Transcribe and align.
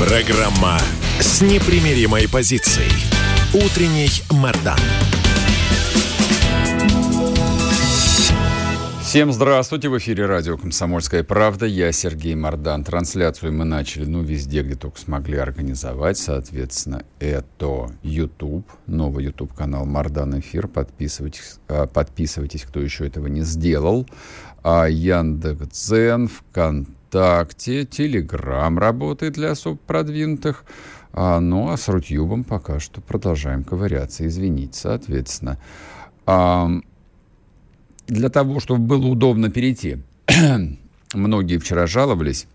Программа 0.00 0.78
с 1.18 1.42
непримиримой 1.42 2.26
позицией. 2.26 2.90
Утренний 3.52 4.08
Мордан. 4.30 4.78
Всем 9.02 9.30
здравствуйте! 9.30 9.90
В 9.90 9.98
эфире 9.98 10.24
радио 10.24 10.56
«Комсомольская 10.56 11.22
правда». 11.22 11.66
Я 11.66 11.92
Сергей 11.92 12.34
Мордан. 12.34 12.82
Трансляцию 12.82 13.52
мы 13.52 13.66
начали, 13.66 14.06
ну, 14.06 14.22
везде, 14.22 14.62
где 14.62 14.74
только 14.74 14.98
смогли 14.98 15.36
организовать. 15.36 16.16
Соответственно, 16.16 17.04
это 17.18 17.90
YouTube, 18.02 18.66
новый 18.86 19.26
YouTube-канал 19.26 19.84
«Мордан 19.84 20.40
Эфир». 20.40 20.66
Подписывайтесь, 20.66 21.58
а, 21.68 21.86
подписывайтесь, 21.86 22.62
кто 22.62 22.80
еще 22.80 23.06
этого 23.06 23.26
не 23.26 23.42
сделал. 23.42 24.08
А 24.62 24.86
Яндекс.Дзен, 24.88 26.28
ВКонтакте, 26.28 26.99
Телеграм 27.10 28.78
работает 28.78 29.34
для 29.34 29.52
особо 29.52 29.76
продвинутых. 29.76 30.64
А, 31.12 31.40
ну, 31.40 31.70
а 31.70 31.76
с 31.76 31.88
Рутюбом 31.88 32.44
пока 32.44 32.78
что 32.78 33.00
продолжаем 33.00 33.64
ковыряться. 33.64 34.26
Извините, 34.26 34.78
соответственно. 34.78 35.58
А, 36.26 36.70
для 38.06 38.28
того, 38.28 38.60
чтобы 38.60 38.86
было 38.86 39.06
удобно 39.06 39.50
перейти. 39.50 39.98
Многие 41.14 41.58
вчера 41.58 41.86
жаловались 41.86 42.46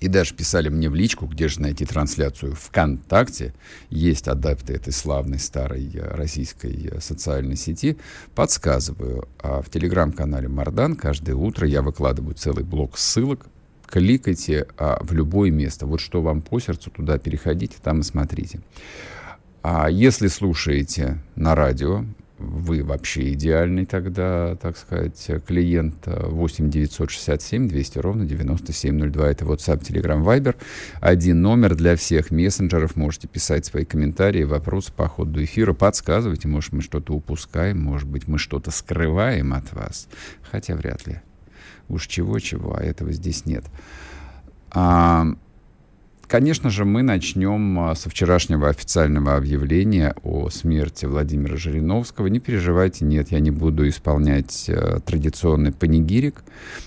и 0.00 0.08
даже 0.08 0.34
писали 0.34 0.68
мне 0.68 0.88
в 0.88 0.94
личку, 0.94 1.26
где 1.26 1.48
же 1.48 1.60
найти 1.60 1.84
трансляцию 1.84 2.54
ВКонтакте. 2.54 3.54
Есть 3.90 4.28
адапты 4.28 4.74
этой 4.74 4.92
славной 4.92 5.38
старой 5.38 5.90
э, 5.94 6.00
российской 6.14 6.88
э, 6.90 7.00
социальной 7.00 7.56
сети. 7.56 7.98
Подсказываю. 8.34 9.28
А 9.38 9.60
в 9.60 9.68
телеграм-канале 9.68 10.48
Мардан 10.48 10.96
каждое 10.96 11.34
утро 11.34 11.66
я 11.66 11.82
выкладываю 11.82 12.34
целый 12.34 12.64
блок 12.64 12.96
ссылок. 12.96 13.46
Кликайте 13.90 14.66
а, 14.78 14.98
в 15.02 15.12
любое 15.12 15.50
место. 15.50 15.86
Вот 15.86 16.00
что 16.00 16.22
вам 16.22 16.42
по 16.42 16.60
сердцу, 16.60 16.90
туда 16.90 17.18
переходите, 17.18 17.76
там 17.82 18.00
и 18.00 18.02
смотрите. 18.02 18.60
А 19.62 19.90
если 19.90 20.28
слушаете 20.28 21.18
на 21.34 21.54
радио, 21.54 22.04
вы 22.40 22.82
вообще 22.82 23.34
идеальный 23.34 23.84
тогда, 23.84 24.56
так 24.56 24.78
сказать, 24.78 25.30
клиент 25.46 26.06
8 26.06 26.70
967 26.70 27.68
200 27.68 27.98
ровно 27.98 28.24
9702. 28.24 29.30
Это 29.30 29.44
WhatsApp, 29.44 29.82
Telegram, 29.82 30.24
Viber. 30.24 30.56
Один 31.00 31.42
номер 31.42 31.74
для 31.74 31.96
всех 31.96 32.30
мессенджеров. 32.30 32.96
Можете 32.96 33.28
писать 33.28 33.66
свои 33.66 33.84
комментарии, 33.84 34.44
вопросы 34.44 34.90
по 34.92 35.06
ходу 35.06 35.44
эфира. 35.44 35.74
Подсказывайте, 35.74 36.48
может, 36.48 36.72
мы 36.72 36.80
что-то 36.80 37.12
упускаем, 37.12 37.78
может 37.78 38.08
быть, 38.08 38.26
мы 38.26 38.38
что-то 38.38 38.70
скрываем 38.70 39.52
от 39.52 39.70
вас. 39.72 40.08
Хотя 40.50 40.74
вряд 40.76 41.06
ли. 41.06 41.20
Уж 41.90 42.06
чего-чего, 42.06 42.76
а 42.76 42.82
этого 42.82 43.12
здесь 43.12 43.44
нет. 43.46 43.64
А, 44.70 45.26
Конечно 46.30 46.70
же, 46.70 46.84
мы 46.84 47.02
начнем 47.02 47.80
а, 47.80 47.96
со 47.96 48.08
вчерашнего 48.08 48.68
официального 48.68 49.34
объявления 49.34 50.14
о 50.22 50.48
смерти 50.48 51.04
Владимира 51.04 51.56
Жириновского. 51.56 52.28
Не 52.28 52.38
переживайте, 52.38 53.04
нет, 53.04 53.32
я 53.32 53.40
не 53.40 53.50
буду 53.50 53.88
исполнять 53.88 54.68
э, 54.68 55.00
традиционный 55.04 55.72
панигирик. 55.72 56.44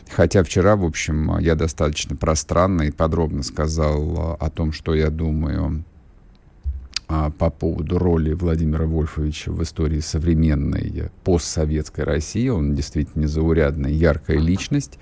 Хотя 0.10 0.46
вчера, 0.46 0.78
в 0.78 0.86
общем, 0.86 1.40
я 1.40 1.56
достаточно 1.56 2.16
пространно 2.16 2.84
и 2.84 2.92
подробно 2.92 3.44
сказал 3.44 4.38
о 4.40 4.50
том, 4.50 4.72
что 4.72 4.96
я 4.96 5.10
думаю 5.10 5.84
а, 7.08 7.30
по 7.30 7.50
поводу 7.50 7.98
роли 8.00 8.34
Владимира 8.34 8.86
Вольфовича 8.86 9.52
в 9.52 9.62
истории 9.64 10.00
современной 10.00 11.10
постсоветской 11.24 12.04
России. 12.04 12.48
Он 12.50 12.74
действительно 12.74 13.24
незаурядная, 13.24 13.92
яркая 13.92 14.38
личность. 14.38 14.98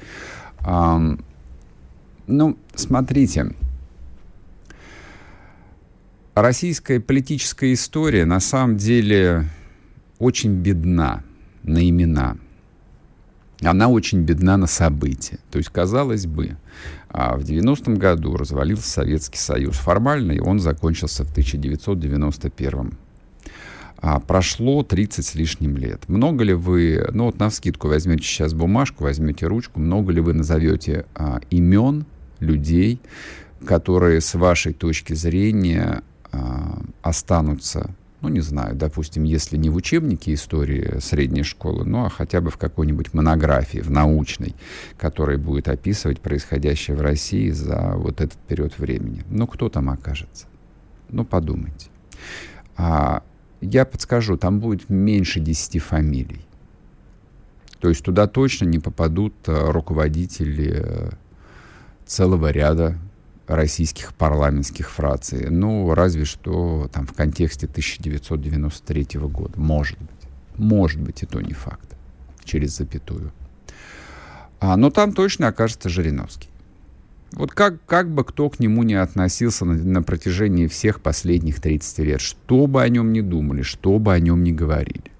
А, 0.59 0.99
ну, 2.27 2.57
смотрите, 2.75 3.53
российская 6.35 6.99
политическая 6.99 7.73
история 7.73 8.25
на 8.25 8.39
самом 8.39 8.77
деле 8.77 9.45
очень 10.19 10.53
бедна 10.53 11.23
на 11.63 11.87
имена. 11.87 12.37
Она 13.63 13.89
очень 13.89 14.21
бедна 14.21 14.57
на 14.57 14.67
события. 14.67 15.39
То 15.51 15.57
есть, 15.57 15.69
казалось 15.69 16.25
бы, 16.25 16.57
а, 17.09 17.37
в 17.37 17.41
90-м 17.41 17.95
году 17.95 18.35
развалился 18.35 18.89
Советский 18.89 19.37
Союз. 19.37 19.75
Формально 19.75 20.41
он 20.43 20.59
закончился 20.59 21.23
в 21.23 21.31
1991 21.31 22.97
а 24.01 24.19
прошло 24.19 24.81
30 24.81 25.23
с 25.25 25.35
лишним 25.35 25.77
лет. 25.77 26.09
Много 26.09 26.43
ли 26.43 26.53
вы, 26.53 27.07
ну 27.13 27.25
вот 27.25 27.37
на 27.39 27.49
вскидку 27.49 27.87
возьмете 27.87 28.23
сейчас 28.23 28.53
бумажку, 28.53 29.03
возьмете 29.03 29.45
ручку, 29.45 29.79
много 29.79 30.11
ли 30.11 30.21
вы 30.21 30.33
назовете 30.33 31.05
а, 31.13 31.39
имен 31.51 32.05
людей, 32.39 32.99
которые 33.63 34.19
с 34.21 34.33
вашей 34.33 34.73
точки 34.73 35.13
зрения 35.13 36.01
а, 36.31 36.81
останутся, 37.03 37.93
ну, 38.21 38.29
не 38.29 38.41
знаю, 38.41 38.75
допустим, 38.75 39.23
если 39.23 39.57
не 39.57 39.69
в 39.69 39.75
учебнике 39.75 40.33
истории 40.33 40.99
средней 40.99 41.41
школы, 41.41 41.85
ну, 41.85 42.05
а 42.05 42.09
хотя 42.09 42.39
бы 42.39 42.51
в 42.51 42.57
какой-нибудь 42.57 43.13
монографии, 43.13 43.79
в 43.79 43.89
научной, 43.89 44.55
которая 44.97 45.39
будет 45.39 45.67
описывать 45.67 46.21
происходящее 46.21 46.95
в 46.95 47.01
России 47.01 47.49
за 47.49 47.93
вот 47.95 48.21
этот 48.21 48.37
период 48.47 48.77
времени. 48.77 49.23
Ну, 49.29 49.47
кто 49.47 49.69
там 49.69 49.89
окажется? 49.89 50.45
Ну, 51.09 51.25
подумайте. 51.25 51.89
А, 52.77 53.23
я 53.59 53.85
подскажу, 53.85 54.37
там 54.37 54.59
будет 54.59 54.89
меньше 54.89 55.39
10 55.39 55.81
фамилий. 55.81 56.41
То 57.79 57.89
есть 57.89 58.03
туда 58.03 58.27
точно 58.27 58.65
не 58.65 58.77
попадут 58.77 59.33
а, 59.47 59.71
руководители 59.71 60.75
э, 60.75 61.09
целого 62.05 62.51
ряда 62.51 62.97
российских 63.55 64.13
парламентских 64.13 64.89
фракций. 64.89 65.49
Ну, 65.49 65.93
разве 65.93 66.25
что 66.25 66.89
там 66.91 67.05
в 67.05 67.13
контексте 67.13 67.67
1993 67.67 69.19
года. 69.21 69.59
Может 69.59 69.99
быть. 69.99 70.09
Может 70.57 71.01
быть, 71.01 71.23
и 71.23 71.25
то 71.25 71.41
не 71.41 71.53
факт. 71.53 71.95
Через 72.43 72.77
запятую. 72.77 73.31
А, 74.59 74.77
но 74.77 74.89
там 74.89 75.13
точно 75.13 75.47
окажется 75.47 75.89
Жириновский. 75.89 76.49
Вот 77.33 77.51
как, 77.51 77.83
как 77.85 78.09
бы 78.09 78.23
кто 78.25 78.49
к 78.49 78.59
нему 78.59 78.83
не 78.83 78.95
относился 78.95 79.65
на, 79.65 79.73
на 79.73 80.03
протяжении 80.03 80.67
всех 80.67 81.01
последних 81.01 81.61
30 81.61 81.99
лет, 81.99 82.21
что 82.21 82.67
бы 82.67 82.83
о 82.83 82.89
нем 82.89 83.13
не 83.13 83.21
думали, 83.21 83.61
что 83.61 83.97
бы 83.99 84.13
о 84.13 84.19
нем 84.19 84.43
не 84.43 84.51
говорили. 84.51 85.11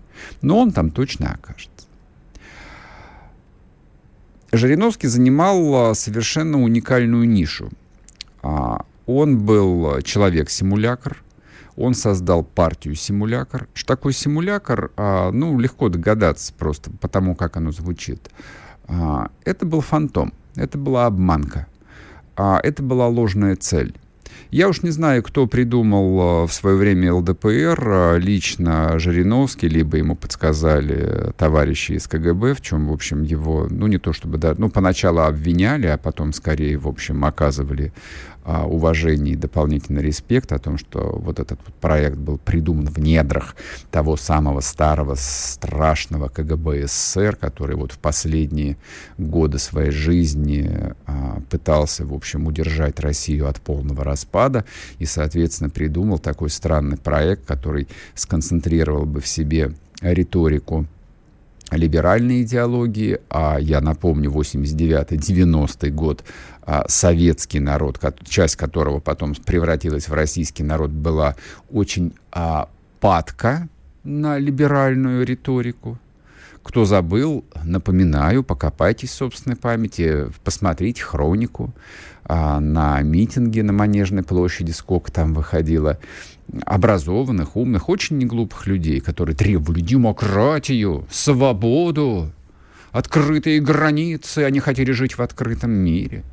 Но 0.42 0.60
он 0.60 0.72
там 0.72 0.92
точно 0.92 1.34
окажется. 1.34 1.88
Жириновский 4.52 5.08
занимал 5.08 5.92
а, 5.92 5.96
совершенно 5.96 6.62
уникальную 6.62 7.28
нишу. 7.28 7.72
А, 8.42 8.86
он 9.06 9.40
был 9.40 10.02
человек-симулятор, 10.02 11.24
он 11.76 11.94
создал 11.94 12.44
партию 12.44 12.96
симулятор. 12.96 13.68
Что 13.74 13.96
такое 13.96 14.14
симулятор? 14.14 14.92
А, 14.98 15.32
ну, 15.32 15.58
легко 15.60 15.90
догадаться 15.90 16.54
просто 16.54 16.92
по 16.92 17.08
тому, 17.08 17.36
как 17.36 17.58
оно 17.58 17.72
звучит. 17.72 18.30
А, 18.86 19.30
это 19.46 19.66
был 19.66 19.82
фантом, 19.82 20.34
это 20.56 20.78
была 20.78 21.06
обманка, 21.06 21.68
это 22.36 22.82
была 22.82 23.08
ложная 23.08 23.56
цель. 23.56 23.96
Я 24.52 24.68
уж 24.68 24.84
не 24.84 24.90
знаю, 24.90 25.24
кто 25.24 25.48
придумал 25.48 26.46
в 26.46 26.52
свое 26.52 26.76
время 26.76 27.14
ЛДПР, 27.14 28.18
лично 28.18 29.00
Жириновский, 29.00 29.70
либо 29.70 29.96
ему 29.96 30.18
подсказали 30.18 31.32
товарищи 31.38 31.94
из 31.94 32.06
КГБ, 32.06 32.56
в 32.56 32.62
чем, 32.62 32.90
в 32.90 32.92
общем, 32.92 33.24
его, 33.24 33.68
ну, 33.70 33.88
не 33.88 33.98
то 33.98 34.12
чтобы, 34.12 34.38
да, 34.38 34.54
ну, 34.58 34.70
поначалу 34.70 35.22
обвиняли, 35.22 35.88
а 35.88 35.98
потом 35.98 36.34
скорее, 36.34 36.78
в 36.78 36.90
общем, 36.90 37.24
оказывали 37.24 37.94
а, 38.44 38.66
уважение 38.66 39.34
и 39.34 39.38
дополнительный 39.38 40.02
респект 40.02 40.52
о 40.52 40.60
том, 40.60 40.78
что 40.78 41.00
вот 41.00 41.40
этот 41.40 41.60
вот 41.66 41.76
проект 41.76 42.18
был 42.18 42.38
придуман 42.38 42.88
в 42.88 42.98
недрах 42.98 43.56
того 43.92 44.18
самого 44.18 44.62
старого 44.62 45.16
страшного 45.16 46.28
КГБ 46.28 46.88
СССР, 46.88 47.36
который 47.36 47.76
вот 47.76 47.92
в 47.92 48.00
последние 48.00 48.78
годы 49.18 49.60
своей 49.60 49.92
жизни 49.92 50.94
а, 51.06 51.42
пытался, 51.50 52.06
в 52.06 52.14
общем, 52.14 52.48
удержать 52.48 53.00
Россию 53.00 53.48
от 53.48 53.62
полного 53.62 54.04
распада 54.04 54.66
и, 54.98 55.06
соответственно, 55.06 55.70
придумал 55.70 56.18
такой 56.18 56.50
странный 56.50 56.98
проект, 56.98 57.46
который 57.46 57.88
сконцентрировал 58.16 59.06
бы 59.06 59.22
в 59.22 59.28
себе 59.28 59.74
риторику 60.02 60.88
либеральной 61.72 62.44
идеологии, 62.44 63.20
а 63.30 63.58
я 63.60 63.82
напомню, 63.82 64.30
89-90 64.32 65.90
год 65.92 66.24
советский 66.88 67.60
народ, 67.60 68.00
часть 68.28 68.56
которого 68.56 69.00
потом 69.00 69.36
превратилась 69.36 70.08
в 70.08 70.14
российский 70.14 70.64
народ, 70.64 70.92
была 70.92 71.36
очень 71.72 72.14
а, 72.32 72.70
падка 73.00 73.68
на 74.04 74.38
либеральную 74.38 75.26
риторику. 75.26 75.98
Кто 76.64 76.86
забыл, 76.86 77.44
напоминаю, 77.64 78.44
покопайтесь 78.44 79.10
в 79.10 79.16
собственной 79.16 79.56
памяти, 79.56 80.28
посмотрите 80.44 81.04
хронику 81.04 81.74
а, 82.24 82.60
на 82.60 83.02
митинге 83.02 83.64
на 83.64 83.74
Манежной 83.74 84.24
площади, 84.24 84.72
сколько 84.72 85.12
там 85.12 85.34
выходило 85.34 86.00
образованных, 86.66 87.56
умных, 87.56 87.90
очень 87.90 88.18
неглупых 88.18 88.68
людей, 88.68 89.00
которые 89.00 89.36
требовали 89.36 89.82
демократию, 89.82 91.08
свободу, 91.10 92.32
открытые 92.92 93.60
границы, 93.60 94.40
они 94.40 94.60
хотели 94.60 94.92
жить 94.92 95.18
в 95.18 95.22
открытом 95.22 95.72
мире. 95.72 96.24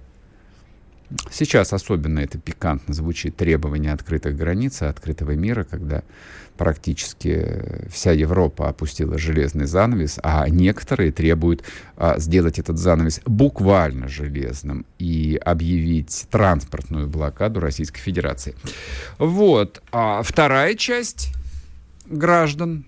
Сейчас 1.30 1.72
особенно 1.72 2.18
это 2.18 2.38
пикантно 2.38 2.92
звучит, 2.92 3.36
требование 3.36 3.92
открытых 3.92 4.36
границ, 4.36 4.82
открытого 4.82 5.32
мира, 5.32 5.64
когда 5.64 6.02
практически 6.58 7.88
вся 7.90 8.12
Европа 8.12 8.68
опустила 8.68 9.16
железный 9.16 9.66
занавес, 9.66 10.18
а 10.22 10.48
некоторые 10.48 11.12
требуют 11.12 11.64
а, 11.96 12.18
сделать 12.18 12.58
этот 12.58 12.76
занавес 12.78 13.20
буквально 13.24 14.08
железным 14.08 14.84
и 14.98 15.40
объявить 15.42 16.26
транспортную 16.30 17.06
блокаду 17.06 17.60
Российской 17.60 18.00
Федерации. 18.00 18.54
Вот. 19.18 19.82
А 19.92 20.22
вторая 20.22 20.74
часть 20.74 21.32
граждан 22.06 22.84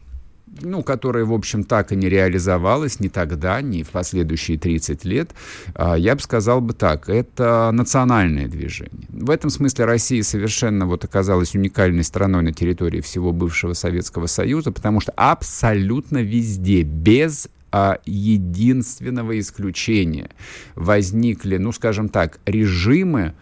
ну, 0.60 0.82
которая, 0.82 1.24
в 1.24 1.32
общем, 1.32 1.64
так 1.64 1.92
и 1.92 1.96
не 1.96 2.08
реализовалась 2.08 3.00
ни 3.00 3.08
тогда, 3.08 3.60
ни 3.62 3.82
в 3.82 3.90
последующие 3.90 4.58
30 4.58 5.04
лет, 5.04 5.30
а, 5.74 5.94
я 5.94 6.14
бы 6.14 6.20
сказал 6.20 6.60
бы 6.60 6.74
так, 6.74 7.08
это 7.08 7.70
национальное 7.72 8.48
движение. 8.48 9.06
В 9.08 9.30
этом 9.30 9.50
смысле 9.50 9.84
Россия 9.84 10.22
совершенно 10.22 10.86
вот 10.86 11.04
оказалась 11.04 11.54
уникальной 11.54 12.04
страной 12.04 12.42
на 12.42 12.52
территории 12.52 13.00
всего 13.00 13.32
бывшего 13.32 13.74
Советского 13.74 14.26
Союза, 14.26 14.72
потому 14.72 15.00
что 15.00 15.12
абсолютно 15.12 16.18
везде, 16.18 16.82
без 16.82 17.48
а, 17.72 17.98
единственного 18.04 19.38
исключения 19.38 20.30
возникли, 20.74 21.56
ну, 21.56 21.72
скажем 21.72 22.08
так, 22.08 22.40
режимы, 22.44 23.34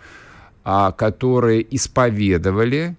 а, 0.65 0.93
которые 0.93 1.67
исповедовали 1.75 2.97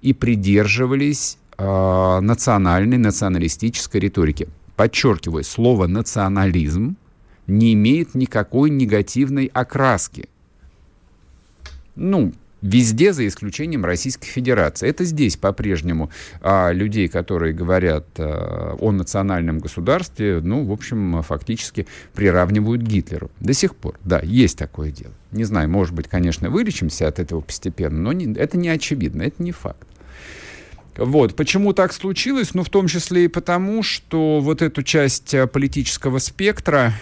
и 0.00 0.14
придерживались 0.14 1.36
э, 1.60 2.20
национальной, 2.20 2.98
националистической 2.98 4.00
риторики. 4.00 4.48
Подчеркиваю, 4.76 5.44
слово 5.44 5.86
«национализм» 5.86 6.96
не 7.46 7.74
имеет 7.74 8.14
никакой 8.14 8.70
негативной 8.70 9.50
окраски. 9.52 10.28
Ну, 11.96 12.32
везде, 12.62 13.12
за 13.12 13.26
исключением 13.26 13.84
Российской 13.84 14.26
Федерации. 14.26 14.88
Это 14.88 15.04
здесь 15.04 15.36
по-прежнему 15.36 16.10
а, 16.40 16.72
людей, 16.72 17.08
которые 17.08 17.52
говорят 17.52 18.06
а, 18.18 18.76
о 18.78 18.92
национальном 18.92 19.58
государстве, 19.58 20.40
ну, 20.42 20.64
в 20.64 20.72
общем, 20.72 21.22
фактически 21.22 21.86
приравнивают 22.14 22.82
к 22.82 22.86
Гитлеру. 22.86 23.30
До 23.40 23.52
сих 23.52 23.74
пор, 23.74 23.98
да, 24.04 24.20
есть 24.22 24.58
такое 24.58 24.90
дело. 24.90 25.12
Не 25.32 25.44
знаю, 25.44 25.68
может 25.68 25.94
быть, 25.94 26.08
конечно, 26.08 26.50
вылечимся 26.50 27.08
от 27.08 27.18
этого 27.18 27.40
постепенно, 27.40 27.98
но 27.98 28.12
не, 28.12 28.32
это 28.34 28.56
не 28.56 28.68
очевидно, 28.68 29.22
это 29.22 29.42
не 29.42 29.52
факт. 29.52 29.86
Вот. 31.00 31.34
Почему 31.34 31.72
так 31.72 31.94
случилось? 31.94 32.52
Ну, 32.52 32.62
в 32.62 32.68
том 32.68 32.86
числе 32.86 33.24
и 33.24 33.28
потому, 33.28 33.82
что 33.82 34.40
вот 34.40 34.60
эту 34.60 34.82
часть 34.82 35.32
э, 35.32 35.46
политического 35.46 36.18
спектра 36.18 36.92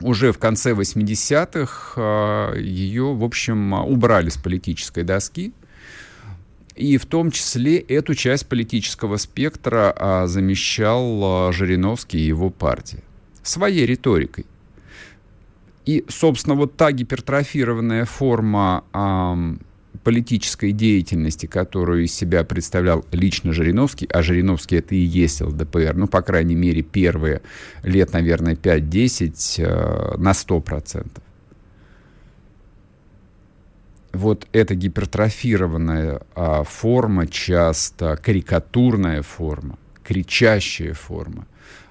уже 0.00 0.30
в 0.30 0.38
конце 0.38 0.70
80-х 0.70 1.94
э, 1.96 2.60
ее, 2.60 3.14
в 3.14 3.24
общем, 3.24 3.72
убрали 3.72 4.28
с 4.28 4.36
политической 4.36 5.02
доски. 5.02 5.52
И 6.76 6.98
в 6.98 7.06
том 7.06 7.32
числе 7.32 7.78
эту 7.78 8.14
часть 8.14 8.46
политического 8.46 9.16
спектра 9.16 9.92
а, 9.94 10.26
замещал 10.26 11.48
а, 11.48 11.52
Жириновский 11.52 12.18
и 12.18 12.26
его 12.26 12.48
партия. 12.48 13.02
Своей 13.42 13.84
риторикой. 13.84 14.46
И, 15.84 16.04
собственно, 16.08 16.54
вот 16.54 16.76
та 16.76 16.92
гипертрофированная 16.92 18.06
форма 18.06 18.84
а, 18.92 19.36
политической 20.02 20.72
деятельности, 20.72 21.46
которую 21.46 22.04
из 22.04 22.14
себя 22.14 22.44
представлял 22.44 23.04
лично 23.12 23.52
Жириновский, 23.52 24.06
а 24.12 24.22
Жириновский 24.22 24.76
это 24.76 24.94
и 24.94 24.98
есть 24.98 25.40
ЛДПР, 25.40 25.94
ну, 25.94 26.06
по 26.06 26.22
крайней 26.22 26.54
мере, 26.54 26.82
первые 26.82 27.42
лет, 27.82 28.12
наверное, 28.12 28.54
5-10 28.54 29.54
э, 29.58 30.16
на 30.18 30.32
100%. 30.32 31.06
Вот 34.12 34.46
эта 34.52 34.74
гипертрофированная 34.74 36.20
а, 36.34 36.64
форма, 36.64 37.26
часто 37.26 38.18
карикатурная 38.22 39.22
форма, 39.22 39.78
кричащая 40.04 40.92
форма, 40.92 41.46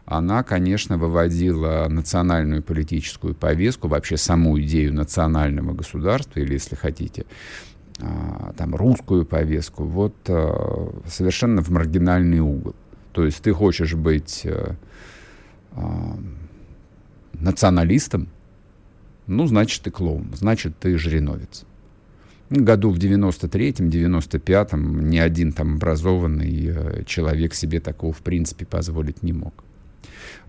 она, 0.05 0.43
конечно, 0.43 0.97
выводила 0.97 1.87
национальную 1.89 2.61
политическую 2.61 3.33
повестку, 3.33 3.87
вообще 3.87 4.17
саму 4.17 4.59
идею 4.59 4.93
национального 4.93 5.73
государства, 5.73 6.39
или, 6.39 6.53
если 6.53 6.75
хотите, 6.75 7.25
там, 8.57 8.75
русскую 8.75 9.25
повестку, 9.25 9.83
вот 9.83 10.15
а, 10.27 10.91
совершенно 11.07 11.61
в 11.61 11.69
маргинальный 11.69 12.39
угол. 12.39 12.75
То 13.11 13.25
есть 13.25 13.41
ты 13.41 13.53
хочешь 13.53 13.93
быть 13.93 14.45
а, 14.45 16.17
националистом, 17.33 18.29
ну, 19.27 19.45
значит, 19.47 19.83
ты 19.83 19.91
клоун, 19.91 20.31
значит, 20.33 20.77
ты 20.79 20.97
жириновец. 20.97 21.63
Году 22.49 22.89
в 22.89 22.97
93-м, 22.97 23.87
95-м 23.87 25.09
ни 25.09 25.17
один 25.17 25.53
там 25.53 25.75
образованный 25.75 27.05
человек 27.05 27.53
себе 27.53 27.79
такого, 27.79 28.11
в 28.11 28.19
принципе, 28.19 28.65
позволить 28.65 29.23
не 29.23 29.31
мог. 29.31 29.63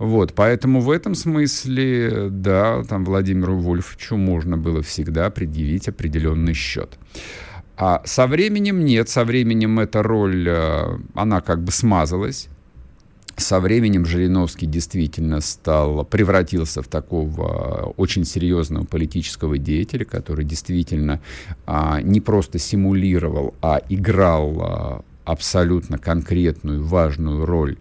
Вот, 0.02 0.32
поэтому 0.34 0.80
в 0.80 0.90
этом 0.90 1.14
смысле, 1.14 2.26
да, 2.28 2.82
там 2.82 3.04
Владимиру 3.04 3.56
Вольфовичу 3.56 4.16
можно 4.16 4.58
было 4.58 4.82
всегда 4.82 5.30
предъявить 5.30 5.86
определенный 5.86 6.54
счет. 6.54 6.98
А 7.76 8.02
со 8.04 8.26
временем 8.26 8.84
нет, 8.84 9.08
со 9.08 9.24
временем 9.24 9.78
эта 9.78 10.02
роль, 10.02 10.48
э, 10.48 10.98
она 11.14 11.40
как 11.40 11.62
бы 11.62 11.70
смазалась. 11.70 12.48
Со 13.36 13.60
временем 13.60 14.04
Жириновский 14.04 14.66
действительно 14.66 15.40
стал, 15.40 16.04
превратился 16.04 16.82
в 16.82 16.88
такого 16.88 17.94
очень 17.96 18.24
серьезного 18.24 18.84
политического 18.84 19.56
деятеля, 19.56 20.04
который 20.04 20.44
действительно 20.44 21.20
а, 21.64 22.02
не 22.02 22.20
просто 22.20 22.58
симулировал, 22.58 23.54
а 23.62 23.80
играл 23.88 24.58
а, 24.60 25.04
абсолютно 25.24 25.96
конкретную, 25.96 26.84
важную 26.84 27.46
роль 27.46 27.78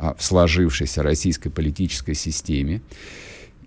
в 0.00 0.22
сложившейся 0.22 1.02
российской 1.02 1.50
политической 1.50 2.14
системе. 2.14 2.82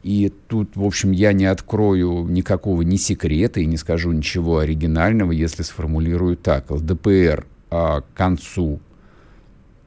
И 0.03 0.33
тут, 0.47 0.75
в 0.75 0.83
общем, 0.83 1.11
я 1.11 1.31
не 1.31 1.45
открою 1.45 2.25
никакого 2.27 2.81
ни 2.81 2.97
секрета 2.97 3.61
и 3.61 3.65
не 3.65 3.77
скажу 3.77 4.11
ничего 4.11 4.59
оригинального, 4.59 5.31
если 5.31 5.63
сформулирую 5.63 6.35
так. 6.35 6.71
ЛДПР 6.71 7.45
а, 7.69 8.01
к 8.01 8.13
концу 8.13 8.81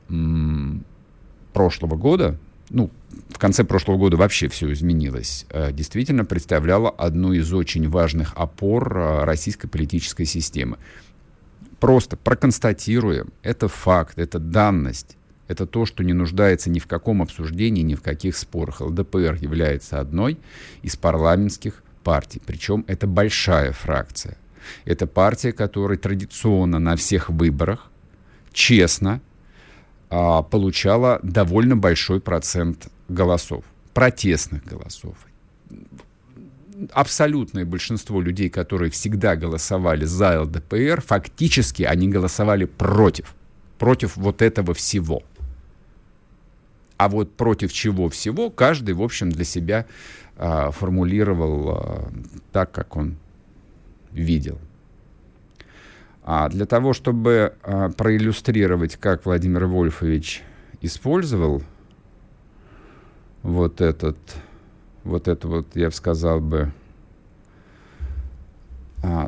м, 0.08 0.84
прошлого 1.52 1.96
года, 1.96 2.38
ну, 2.70 2.90
в 3.28 3.38
конце 3.38 3.64
прошлого 3.64 3.98
года 3.98 4.16
вообще 4.16 4.48
все 4.48 4.72
изменилось, 4.72 5.46
а, 5.50 5.70
действительно 5.70 6.24
представляла 6.24 6.90
одну 6.90 7.32
из 7.32 7.52
очень 7.52 7.88
важных 7.88 8.32
опор 8.36 8.96
а, 8.96 9.24
российской 9.26 9.68
политической 9.68 10.24
системы. 10.24 10.78
Просто 11.78 12.16
проконстатируем, 12.16 13.28
это 13.42 13.68
факт, 13.68 14.18
это 14.18 14.38
данность 14.38 15.15
это 15.48 15.66
то, 15.66 15.86
что 15.86 16.02
не 16.02 16.12
нуждается 16.12 16.70
ни 16.70 16.78
в 16.78 16.86
каком 16.86 17.22
обсуждении, 17.22 17.82
ни 17.82 17.94
в 17.94 18.02
каких 18.02 18.36
спорах. 18.36 18.80
ЛДПР 18.80 19.38
является 19.40 20.00
одной 20.00 20.38
из 20.82 20.96
парламентских 20.96 21.82
партий, 22.02 22.42
причем 22.44 22.84
это 22.88 23.06
большая 23.06 23.72
фракция. 23.72 24.36
Это 24.84 25.06
партия, 25.06 25.52
которая 25.52 25.98
традиционно 25.98 26.78
на 26.78 26.96
всех 26.96 27.30
выборах 27.30 27.90
честно 28.52 29.20
а, 30.10 30.42
получала 30.42 31.20
довольно 31.22 31.76
большой 31.76 32.20
процент 32.20 32.88
голосов, 33.08 33.64
протестных 33.94 34.64
голосов. 34.64 35.14
Абсолютное 36.92 37.64
большинство 37.64 38.20
людей, 38.20 38.50
которые 38.50 38.90
всегда 38.90 39.36
голосовали 39.36 40.04
за 40.04 40.42
ЛДПР, 40.42 41.00
фактически 41.00 41.84
они 41.84 42.08
голосовали 42.08 42.64
против, 42.64 43.34
против 43.78 44.16
вот 44.16 44.42
этого 44.42 44.74
всего– 44.74 45.22
а 46.96 47.08
вот 47.08 47.36
против 47.36 47.72
чего 47.72 48.08
всего 48.08 48.50
каждый, 48.50 48.94
в 48.94 49.02
общем, 49.02 49.30
для 49.30 49.44
себя 49.44 49.86
а, 50.36 50.70
формулировал 50.70 51.70
а, 51.70 52.12
так, 52.52 52.72
как 52.72 52.96
он 52.96 53.16
видел. 54.12 54.58
А 56.22 56.48
для 56.48 56.66
того, 56.66 56.92
чтобы 56.92 57.54
а, 57.62 57.90
проиллюстрировать, 57.90 58.96
как 58.96 59.26
Владимир 59.26 59.66
Вольфович 59.66 60.42
использовал 60.80 61.62
вот 63.42 63.80
этот, 63.80 64.16
вот 65.04 65.28
это 65.28 65.48
вот, 65.48 65.68
я 65.74 65.86
бы 65.86 65.94
сказал 65.94 66.40
бы, 66.40 66.72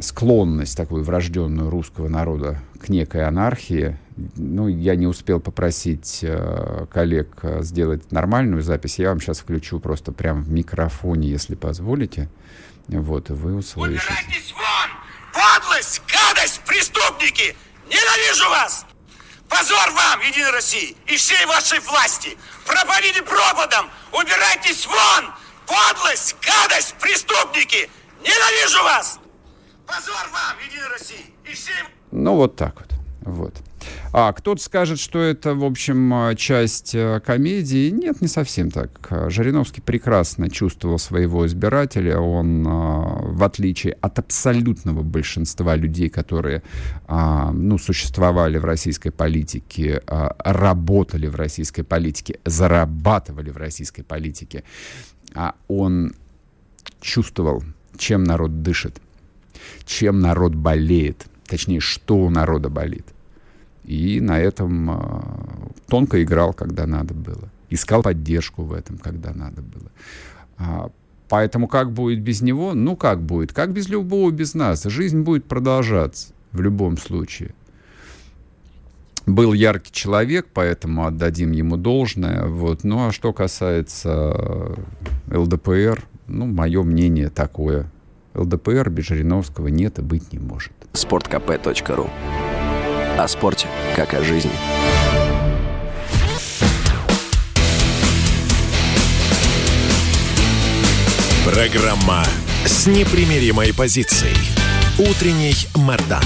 склонность 0.00 0.76
такую 0.76 1.04
врожденную 1.04 1.70
русского 1.70 2.08
народа 2.08 2.58
к 2.80 2.88
некой 2.88 3.24
анархии. 3.24 3.96
Ну, 4.36 4.66
я 4.66 4.96
не 4.96 5.06
успел 5.06 5.38
попросить 5.38 6.20
э, 6.22 6.86
коллег 6.92 7.38
э, 7.42 7.62
сделать 7.62 8.10
нормальную 8.10 8.62
запись. 8.62 8.98
Я 8.98 9.10
вам 9.10 9.20
сейчас 9.20 9.38
включу 9.38 9.78
просто 9.78 10.10
прямо 10.10 10.40
в 10.40 10.50
микрофоне, 10.50 11.28
если 11.28 11.54
позволите. 11.54 12.28
Вот, 12.88 13.30
вы 13.30 13.54
услышите. 13.54 14.00
Убирайтесь 14.08 14.52
вон! 14.54 14.90
Подлость, 15.32 16.02
гадость, 16.12 16.62
преступники! 16.66 17.56
Ненавижу 17.88 18.50
вас! 18.50 18.86
Позор 19.48 19.90
вам, 19.92 20.20
Единой 20.20 20.50
России, 20.50 20.96
и 21.06 21.16
всей 21.16 21.46
вашей 21.46 21.78
власти! 21.80 22.36
Пропалили 22.66 23.20
пропадом! 23.20 23.88
Убирайтесь 24.12 24.86
вон! 24.86 25.32
Подлость, 25.66 26.34
гадость, 26.44 26.96
преступники! 27.00 27.88
Ненавижу 28.20 28.82
вас! 28.82 29.20
Позор 29.86 30.28
вам, 30.32 30.56
Единой 30.66 30.88
России! 30.88 31.26
И 31.44 31.52
всей... 31.52 31.74
Ну, 32.10 32.34
вот 32.34 32.56
так 32.56 32.74
вот. 32.74 32.90
Вот. 33.20 33.54
А 34.12 34.32
кто-то 34.32 34.62
скажет, 34.62 34.98
что 34.98 35.18
это, 35.18 35.54
в 35.54 35.64
общем, 35.64 36.34
часть 36.36 36.94
э, 36.94 37.20
комедии. 37.24 37.90
Нет, 37.90 38.20
не 38.20 38.28
совсем 38.28 38.70
так. 38.70 38.90
Жириновский 39.28 39.80
прекрасно 39.80 40.50
чувствовал 40.50 40.98
своего 40.98 41.46
избирателя. 41.46 42.18
Он, 42.18 42.66
э, 42.66 42.70
в 43.32 43.44
отличие 43.44 43.94
от 44.00 44.18
абсолютного 44.18 45.02
большинства 45.02 45.76
людей, 45.76 46.08
которые 46.08 46.62
а, 47.06 47.52
ну, 47.52 47.78
существовали 47.78 48.58
в 48.58 48.64
российской 48.64 49.10
политике, 49.10 50.02
а, 50.06 50.34
работали 50.44 51.26
в 51.26 51.36
российской 51.36 51.82
политике, 51.82 52.38
зарабатывали 52.44 53.50
в 53.50 53.56
российской 53.56 54.02
политике, 54.02 54.64
а 55.34 55.54
он 55.68 56.12
чувствовал, 57.00 57.62
чем 57.96 58.24
народ 58.24 58.62
дышит, 58.62 59.00
чем 59.84 60.20
народ 60.20 60.54
болеет, 60.54 61.26
точнее, 61.46 61.80
что 61.80 62.16
у 62.16 62.30
народа 62.30 62.68
болит. 62.68 63.06
И 63.88 64.20
на 64.20 64.38
этом 64.38 64.90
э, 64.90 65.22
тонко 65.88 66.22
играл, 66.22 66.52
когда 66.52 66.86
надо 66.86 67.14
было. 67.14 67.48
Искал 67.70 68.02
поддержку 68.02 68.62
в 68.62 68.74
этом, 68.74 68.98
когда 68.98 69.32
надо 69.32 69.62
было. 69.62 69.90
А, 70.58 70.90
поэтому 71.30 71.68
как 71.68 71.90
будет 71.92 72.20
без 72.20 72.42
него? 72.42 72.74
Ну, 72.74 72.96
как 72.96 73.22
будет? 73.22 73.54
Как 73.54 73.72
без 73.72 73.88
любого, 73.88 74.30
без 74.30 74.52
нас? 74.52 74.84
Жизнь 74.84 75.22
будет 75.22 75.46
продолжаться 75.46 76.34
в 76.52 76.60
любом 76.60 76.98
случае. 76.98 77.54
Был 79.24 79.54
яркий 79.54 79.90
человек, 79.90 80.48
поэтому 80.52 81.06
отдадим 81.06 81.52
ему 81.52 81.78
должное. 81.78 82.44
Вот. 82.44 82.84
Ну, 82.84 83.08
а 83.08 83.12
что 83.12 83.32
касается 83.32 84.76
ЛДПР, 85.30 86.04
ну, 86.26 86.44
мое 86.44 86.82
мнение 86.82 87.30
такое. 87.30 87.90
ЛДПР 88.34 88.90
без 88.90 89.06
Жириновского 89.06 89.68
нет 89.68 89.98
и 89.98 90.02
быть 90.02 90.30
не 90.30 90.38
может. 90.38 90.72
sportkp.ru 90.92 92.10
о 93.18 93.26
спорте, 93.26 93.66
как 93.96 94.14
о 94.14 94.22
жизни. 94.22 94.52
Программа 101.44 102.24
с 102.64 102.86
непримиримой 102.86 103.74
позицией. 103.74 104.36
Утренний 104.98 105.56
Мордан. 105.74 106.22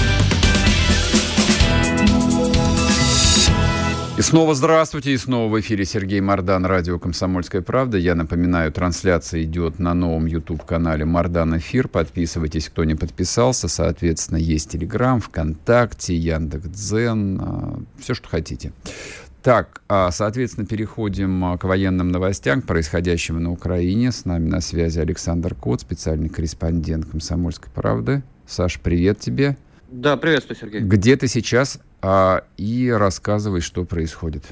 И 4.18 4.20
снова 4.20 4.54
здравствуйте, 4.54 5.14
и 5.14 5.16
снова 5.16 5.50
в 5.50 5.58
эфире 5.58 5.86
Сергей 5.86 6.20
Мордан, 6.20 6.66
радио 6.66 6.98
«Комсомольская 6.98 7.62
правда». 7.62 7.96
Я 7.96 8.14
напоминаю, 8.14 8.70
трансляция 8.70 9.42
идет 9.44 9.78
на 9.78 9.94
новом 9.94 10.26
YouTube-канале 10.26 11.06
«Мордан 11.06 11.56
Эфир». 11.56 11.88
Подписывайтесь, 11.88 12.68
кто 12.68 12.84
не 12.84 12.94
подписался. 12.94 13.68
Соответственно, 13.68 14.36
есть 14.36 14.70
Телеграм, 14.70 15.18
ВКонтакте, 15.18 16.14
Яндекс.Дзен, 16.14 17.40
а, 17.40 17.80
все, 17.98 18.12
что 18.12 18.28
хотите. 18.28 18.72
Так, 19.42 19.80
а, 19.88 20.10
соответственно, 20.10 20.66
переходим 20.66 21.42
а, 21.46 21.56
к 21.56 21.64
военным 21.64 22.10
новостям, 22.10 22.60
к 22.60 22.66
происходящему 22.66 23.40
на 23.40 23.50
Украине. 23.50 24.12
С 24.12 24.26
нами 24.26 24.46
на 24.46 24.60
связи 24.60 24.98
Александр 24.98 25.54
Кот, 25.54 25.80
специальный 25.80 26.28
корреспондент 26.28 27.06
«Комсомольской 27.06 27.72
правды». 27.72 28.22
Саш, 28.46 28.78
привет 28.78 29.20
тебе. 29.20 29.56
Да, 29.92 30.16
приветствую, 30.16 30.56
Сергей. 30.56 30.80
Где 30.80 31.16
ты 31.16 31.28
сейчас 31.28 31.78
а, 32.00 32.44
и 32.56 32.90
рассказывай, 32.90 33.60
что 33.60 33.84
происходит. 33.84 34.44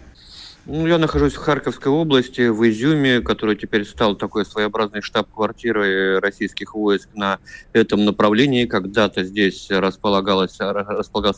Ну, 0.67 0.87
я 0.87 0.99
нахожусь 0.99 1.35
в 1.35 1.39
Харьковской 1.39 1.91
области, 1.91 2.49
в 2.49 2.69
Изюме, 2.69 3.21
который 3.23 3.57
теперь 3.57 3.87
стал 3.87 4.15
такой 4.15 4.45
своеобразной 4.45 5.01
штаб-квартирой 5.01 6.19
российских 6.19 6.75
войск 6.75 7.09
на 7.15 7.39
этом 7.73 8.05
направлении. 8.05 8.67
Когда-то 8.67 9.25
здесь 9.25 9.69
располагался, 9.71 10.75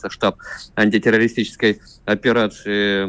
штаб 0.09 0.37
антитеррористической 0.75 1.79
операции 2.05 3.05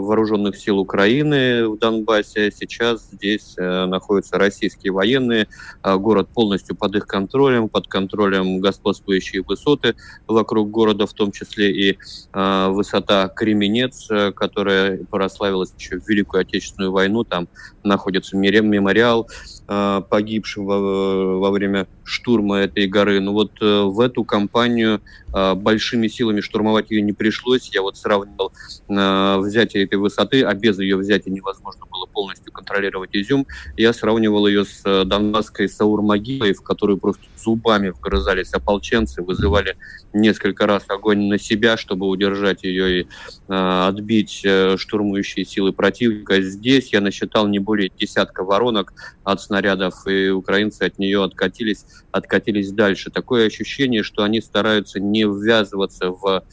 вооруженных 0.00 0.56
сил 0.56 0.78
Украины 0.78 1.66
в 1.66 1.78
Донбассе. 1.78 2.52
Сейчас 2.54 3.08
здесь 3.10 3.54
э, 3.56 3.86
находятся 3.86 4.36
российские 4.38 4.92
военные. 4.92 5.48
А 5.80 5.96
город 5.96 6.28
полностью 6.28 6.76
под 6.76 6.94
их 6.96 7.06
контролем, 7.06 7.70
под 7.70 7.88
контролем 7.88 8.60
господствующие 8.60 9.42
высоты 9.42 9.96
вокруг 10.26 10.70
города, 10.70 11.06
в 11.06 11.14
том 11.14 11.32
числе 11.32 11.70
и 11.72 11.98
а, 12.32 12.68
высота 12.68 13.28
Кременец, 13.28 14.10
э, 14.10 14.30
которая 14.32 14.98
прославилась 15.04 15.53
прославилась 15.54 15.72
еще 15.78 15.98
в 15.98 16.08
Великую 16.08 16.40
Отечественную 16.42 16.92
войну. 16.92 17.24
Там 17.24 17.48
находится 17.82 18.36
мемориал 18.70 19.28
э, 19.68 20.02
погибшим 20.08 20.66
во, 20.66 21.38
во 21.38 21.50
время 21.50 21.86
штурма 22.02 22.58
этой 22.58 22.86
горы. 22.86 23.20
Но 23.20 23.32
вот 23.32 23.52
э, 23.60 23.82
в 23.82 24.00
эту 24.00 24.24
кампанию 24.24 25.00
э, 25.32 25.54
большими 25.54 26.08
силами 26.08 26.40
штурмовать 26.40 26.90
ее 26.90 27.02
не 27.02 27.12
пришлось. 27.12 27.70
Я 27.72 27.82
вот 27.82 27.96
сравнивал 27.96 28.52
э, 28.88 29.36
взятие 29.38 29.84
этой 29.84 29.98
высоты, 29.98 30.42
а 30.42 30.54
без 30.54 30.78
ее 30.78 30.96
взятия 30.96 31.32
невозможно 31.32 31.86
было 31.90 31.93
полностью 32.06 32.52
контролировать 32.52 33.10
Изюм. 33.12 33.46
Я 33.76 33.92
сравнивал 33.92 34.46
ее 34.46 34.64
с 34.64 34.82
э, 34.84 35.04
донбасской 35.04 35.68
Саур-могилой, 35.68 36.52
в 36.54 36.62
которую 36.62 36.98
просто 36.98 37.24
зубами 37.36 37.90
вгрызались 37.90 38.52
ополченцы, 38.52 39.22
вызывали 39.22 39.76
несколько 40.12 40.66
раз 40.66 40.84
огонь 40.88 41.28
на 41.28 41.38
себя, 41.38 41.76
чтобы 41.76 42.06
удержать 42.06 42.64
ее 42.64 43.00
и 43.00 43.02
э, 43.02 43.06
отбить 43.48 44.42
э, 44.44 44.76
штурмующие 44.78 45.44
силы 45.44 45.72
противника. 45.72 46.40
Здесь 46.40 46.92
я 46.92 47.00
насчитал 47.00 47.46
не 47.48 47.58
более 47.58 47.90
десятка 47.90 48.44
воронок 48.44 48.92
от 49.24 49.40
снарядов, 49.40 50.06
и 50.06 50.30
украинцы 50.30 50.82
от 50.82 50.98
нее 50.98 51.22
откатились, 51.22 51.84
откатились 52.12 52.70
дальше. 52.72 53.10
Такое 53.10 53.46
ощущение, 53.46 54.02
что 54.02 54.22
они 54.22 54.40
стараются 54.40 55.00
не 55.00 55.24
ввязываться 55.24 56.10
в 56.10 56.44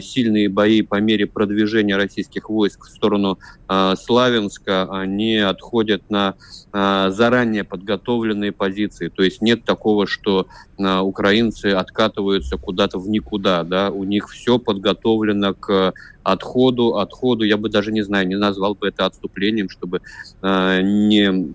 сильные 0.00 0.48
бои 0.48 0.82
по 0.82 1.00
мере 1.00 1.26
продвижения 1.26 1.96
российских 1.96 2.48
войск 2.48 2.86
в 2.86 2.88
сторону 2.88 3.38
э, 3.68 3.94
Славянска, 3.96 4.84
они 4.90 5.36
отходят 5.36 6.08
на 6.10 6.34
э, 6.72 7.10
заранее 7.10 7.64
подготовленные 7.64 8.52
позиции. 8.52 9.08
То 9.08 9.22
есть 9.22 9.42
нет 9.42 9.64
такого, 9.64 10.06
что 10.06 10.46
украинцы 10.78 11.66
откатываются 11.66 12.58
куда-то 12.58 12.98
в 12.98 13.08
никуда. 13.08 13.64
Да? 13.64 13.90
У 13.90 14.04
них 14.04 14.28
все 14.28 14.58
подготовлено 14.58 15.54
к 15.54 15.94
отходу. 16.22 16.98
Отходу, 16.98 17.44
я 17.44 17.56
бы 17.56 17.70
даже 17.70 17.92
не 17.92 18.02
знаю, 18.02 18.26
не 18.28 18.36
назвал 18.36 18.74
бы 18.74 18.88
это 18.88 19.06
отступлением, 19.06 19.70
чтобы 19.70 20.02
не 20.42 21.54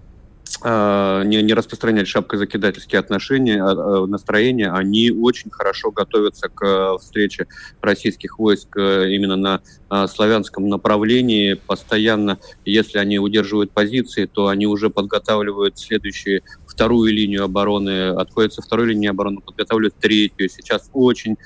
не, 0.64 1.42
не 1.42 1.54
распространять 1.54 2.08
шапкозакидательские 2.08 3.00
отношения, 3.00 3.64
а, 3.64 3.72
а, 3.72 4.06
настроения, 4.06 4.72
они 4.72 5.10
очень 5.10 5.50
хорошо 5.50 5.92
готовятся 5.92 6.50
к 6.50 6.66
э, 6.66 6.98
встрече 7.00 7.48
российских 7.82 8.38
войск 8.38 8.78
э, 8.78 9.10
именно 9.12 9.36
на 9.36 9.62
славянском 10.08 10.70
направлении. 10.70 11.56
Постоянно, 11.56 12.40
если 12.64 12.98
они 12.98 13.20
удерживают 13.20 13.72
позиции, 13.72 14.26
то 14.26 14.48
они 14.48 14.66
уже 14.66 14.90
подготавливают 14.90 15.78
следующие 15.78 16.44
вторую 16.72 17.14
линию 17.14 17.44
обороны, 17.44 18.10
отходят 18.10 18.54
со 18.54 18.62
второй 18.62 18.88
линии 18.88 19.08
обороны, 19.08 19.42
подготавливают 19.42 19.96
третью. 19.96 20.50
Сейчас 20.50 20.90
очень 20.94 21.38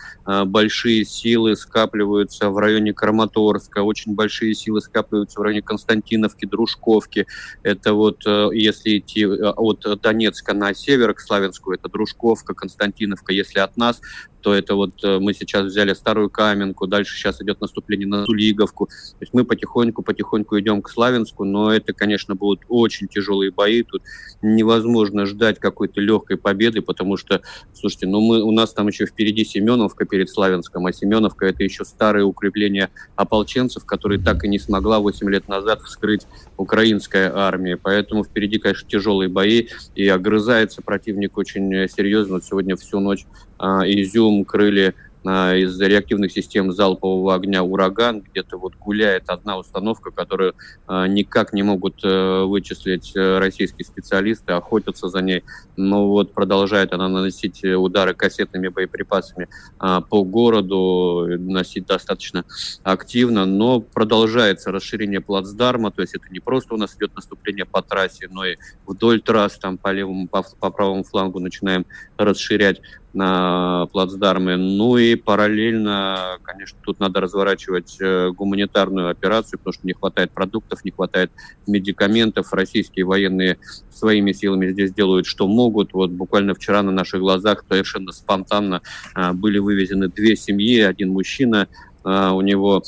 большие 0.45 1.05
силы 1.05 1.55
скапливаются 1.55 2.49
в 2.49 2.57
районе 2.57 2.93
Краматорска, 2.93 3.83
очень 3.83 4.15
большие 4.15 4.53
силы 4.55 4.81
скапливаются 4.81 5.39
в 5.39 5.43
районе 5.43 5.61
Константиновки, 5.61 6.45
Дружковки. 6.45 7.27
Это 7.63 7.93
вот, 7.93 8.23
э, 8.25 8.49
если 8.53 8.99
идти 8.99 9.23
э, 9.23 9.27
от 9.27 9.85
Донецка 10.01 10.53
на 10.53 10.73
север 10.73 11.13
к 11.13 11.19
Славянску, 11.19 11.73
это 11.73 11.89
Дружковка, 11.89 12.53
Константиновка. 12.53 13.33
Если 13.33 13.59
от 13.59 13.77
нас, 13.77 14.01
то 14.45 14.53
это 14.53 14.75
вот 14.75 15.03
э, 15.03 15.17
мы 15.17 15.33
сейчас 15.33 15.65
взяли 15.65 15.95
Старую 15.95 16.29
Каменку, 16.29 16.85
дальше 16.85 17.17
сейчас 17.17 17.41
идет 17.41 17.61
наступление 17.61 18.07
на 18.07 18.25
Тулиговку. 18.25 18.85
То 18.85 19.17
есть 19.21 19.33
мы 19.33 19.43
потихоньку-потихоньку 19.43 20.59
идем 20.59 20.83
к 20.83 20.89
Славянску, 20.91 21.45
но 21.45 21.73
это, 21.73 21.93
конечно, 21.93 22.35
будут 22.35 22.61
очень 22.69 23.07
тяжелые 23.07 23.49
бои. 23.49 23.81
Тут 23.81 24.03
невозможно 24.43 24.95
можно 25.05 25.25
ждать 25.25 25.57
какой-то 25.57 25.99
легкой 25.99 26.37
победы, 26.37 26.83
потому 26.83 27.17
что, 27.17 27.41
слушайте, 27.73 28.05
ну 28.05 28.21
мы, 28.21 28.43
у 28.43 28.51
нас 28.51 28.71
там 28.71 28.87
еще 28.87 29.07
впереди 29.07 29.43
Семеновка 29.43 30.05
перед 30.05 30.29
Славянском, 30.29 30.85
а 30.85 30.93
Семеновка 30.93 31.47
это 31.47 31.63
еще 31.63 31.83
старое 31.83 32.23
укрепление 32.23 32.91
ополченцев, 33.15 33.83
которые 33.83 34.21
так 34.21 34.43
и 34.43 34.47
не 34.47 34.59
смогла 34.59 34.99
8 34.99 35.27
лет 35.27 35.47
назад 35.47 35.81
вскрыть 35.81 36.27
украинская 36.55 37.35
армия. 37.35 37.77
Поэтому 37.77 38.23
впереди, 38.23 38.59
конечно, 38.59 38.87
тяжелые 38.87 39.27
бои, 39.27 39.69
и 39.95 40.07
огрызается 40.07 40.83
противник 40.83 41.35
очень 41.35 41.87
серьезно. 41.89 42.35
Вот 42.35 42.43
сегодня 42.43 42.75
всю 42.75 42.99
ночь 42.99 43.25
Изюм 43.59 44.45
крыли 44.45 44.93
а, 45.25 45.55
из 45.55 45.79
реактивных 45.81 46.31
систем 46.31 46.71
залпового 46.71 47.33
огня 47.33 47.63
«Ураган». 47.63 48.21
Где-то 48.21 48.57
вот 48.57 48.75
гуляет 48.75 49.29
одна 49.29 49.57
установка, 49.57 50.11
которую 50.11 50.53
а, 50.85 51.07
никак 51.07 51.51
не 51.51 51.63
могут 51.63 52.03
э, 52.03 52.43
вычислить 52.43 53.15
э, 53.15 53.39
российские 53.39 53.85
специалисты, 53.85 54.53
охотятся 54.53 55.09
за 55.09 55.21
ней. 55.21 55.43
Но 55.77 56.07
вот 56.09 56.33
продолжает 56.33 56.93
она 56.93 57.09
наносить 57.09 57.63
удары 57.63 58.13
кассетными 58.13 58.67
боеприпасами 58.67 59.47
а, 59.79 60.01
по 60.01 60.23
городу, 60.23 61.25
носить 61.39 61.87
достаточно 61.87 62.45
активно, 62.83 63.45
но 63.45 63.79
продолжается 63.79 64.71
расширение 64.71 65.21
плацдарма, 65.21 65.91
то 65.91 66.01
есть 66.01 66.13
это 66.13 66.25
не 66.29 66.39
просто 66.39 66.75
у 66.75 66.77
нас 66.77 66.95
идет 66.97 67.15
наступление 67.15 67.65
по 67.65 67.81
трассе, 67.81 68.27
но 68.29 68.45
и 68.45 68.57
вдоль 68.85 69.21
трасс, 69.21 69.57
там 69.57 69.79
по 69.79 69.91
левому, 69.91 70.27
по, 70.27 70.43
по 70.43 70.69
правому 70.69 71.03
флангу 71.03 71.39
начинаем 71.39 71.85
расширять 72.17 72.81
на 73.15 73.87
плацдарме. 73.91 74.57
Ну 74.57 74.97
и 74.97 75.15
параллельно, 75.15 76.37
конечно, 76.43 76.77
тут 76.83 76.99
надо 76.99 77.21
разворачивать 77.21 77.97
э, 77.99 78.29
гуманитарную 78.31 79.09
операцию, 79.09 79.57
потому 79.57 79.73
что 79.73 79.87
не 79.87 79.93
хватает 79.93 80.31
продуктов, 80.31 80.83
не 80.83 80.91
хватает 80.91 81.31
медикаментов. 81.65 82.53
Российские 82.53 83.05
военные 83.05 83.57
своими 83.89 84.33
силами 84.33 84.69
здесь 84.71 84.93
делают, 84.93 85.25
что 85.25 85.47
могут. 85.47 85.93
Вот 85.93 86.11
буквально 86.11 86.53
вчера 86.53 86.83
на 86.83 86.91
наших 86.91 87.21
глазах 87.21 87.63
совершенно 87.67 88.11
спонтанно 88.11 88.81
а, 89.13 89.33
были 89.33 89.59
вывезены 89.59 90.09
две 90.09 90.35
семьи, 90.35 90.81
один 90.81 91.11
мужчина, 91.11 91.69
а, 92.03 92.33
у 92.33 92.41
него 92.41 92.83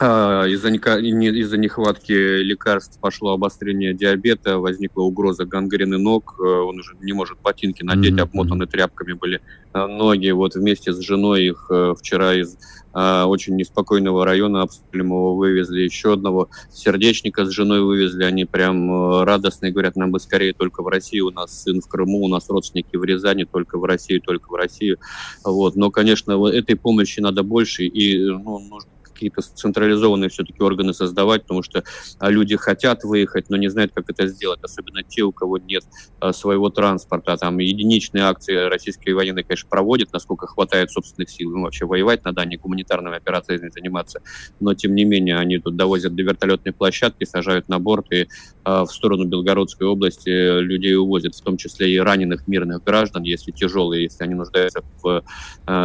из-за, 0.00 0.68
из-за 0.70 1.56
нехватки 1.56 2.12
лекарств 2.12 2.98
пошло 3.00 3.32
обострение 3.32 3.94
диабета, 3.94 4.58
возникла 4.58 5.02
угроза 5.02 5.44
гангрены 5.44 5.98
ног, 5.98 6.36
э, 6.38 6.42
он 6.42 6.80
уже 6.80 6.96
не 7.00 7.12
может 7.12 7.38
ботинки 7.40 7.82
надеть, 7.82 8.14
mm-hmm. 8.14 8.22
обмотаны 8.22 8.66
тряпками 8.66 9.12
были 9.12 9.40
э, 9.72 9.86
ноги. 9.86 10.30
Вот 10.30 10.56
вместе 10.56 10.92
с 10.92 11.00
женой 11.00 11.44
их 11.44 11.66
э, 11.70 11.94
вчера 11.98 12.34
из 12.34 12.56
очень 12.96 13.56
неспокойного 13.56 14.24
района 14.24 14.62
обстреливаемого 14.62 15.34
вывезли 15.34 15.80
еще 15.80 16.12
одного 16.12 16.48
сердечника 16.72 17.44
с 17.44 17.50
женой 17.50 17.80
вывезли. 17.80 18.22
Они 18.22 18.44
прям 18.44 19.24
радостные, 19.24 19.72
говорят, 19.72 19.96
нам 19.96 20.12
бы 20.12 20.20
скорее 20.20 20.52
только 20.52 20.80
в 20.80 20.86
Россию. 20.86 21.26
У 21.26 21.30
нас 21.32 21.60
сын 21.64 21.80
в 21.80 21.88
Крыму, 21.88 22.22
у 22.22 22.28
нас 22.28 22.48
родственники 22.48 22.94
в 22.94 23.02
Рязани, 23.02 23.48
только 23.50 23.78
в 23.78 23.84
Россию, 23.84 24.20
только 24.20 24.48
в 24.48 24.54
Россию. 24.54 24.98
Вот. 25.42 25.74
Но, 25.74 25.90
конечно, 25.90 26.46
этой 26.46 26.76
помощи 26.76 27.18
надо 27.18 27.42
больше, 27.42 27.84
и 27.84 28.24
ну, 28.26 28.60
нужно 28.60 28.93
какие-то 29.14 29.40
централизованные 29.40 30.28
все-таки 30.28 30.62
органы 30.62 30.92
создавать, 30.92 31.42
потому 31.42 31.62
что 31.62 31.84
а, 32.18 32.30
люди 32.30 32.56
хотят 32.56 33.04
выехать, 33.04 33.48
но 33.48 33.56
не 33.56 33.68
знают, 33.68 33.92
как 33.94 34.10
это 34.10 34.26
сделать, 34.26 34.60
особенно 34.62 35.02
те, 35.02 35.22
у 35.22 35.32
кого 35.32 35.58
нет 35.58 35.84
а, 36.20 36.32
своего 36.32 36.68
транспорта. 36.68 37.36
Там 37.36 37.58
единичные 37.58 38.24
акции 38.24 38.54
российские 38.68 39.14
военные, 39.14 39.44
конечно, 39.44 39.68
проводят, 39.68 40.12
насколько 40.12 40.46
хватает 40.46 40.90
собственных 40.90 41.30
сил. 41.30 41.52
Им 41.54 41.62
вообще 41.62 41.86
воевать 41.86 42.24
надо, 42.24 42.42
а 42.42 42.44
не 42.44 42.56
гуманитарными 42.56 43.16
операциями 43.16 43.70
заниматься. 43.70 44.20
Но, 44.60 44.74
тем 44.74 44.94
не 44.94 45.04
менее, 45.04 45.38
они 45.38 45.58
тут 45.58 45.76
довозят 45.76 46.14
до 46.14 46.22
вертолетной 46.22 46.72
площадки, 46.72 47.24
сажают 47.24 47.68
на 47.68 47.78
борт 47.78 48.12
и 48.12 48.26
в 48.64 48.86
сторону 48.86 49.24
Белгородской 49.26 49.86
области 49.86 50.60
людей 50.60 50.96
увозят, 50.96 51.34
в 51.34 51.40
том 51.40 51.56
числе 51.56 51.92
и 51.92 51.98
раненых 51.98 52.48
мирных 52.48 52.82
граждан, 52.82 53.22
если 53.22 53.52
тяжелые, 53.52 54.04
если 54.04 54.24
они 54.24 54.34
нуждаются 54.34 54.82
в 55.02 55.22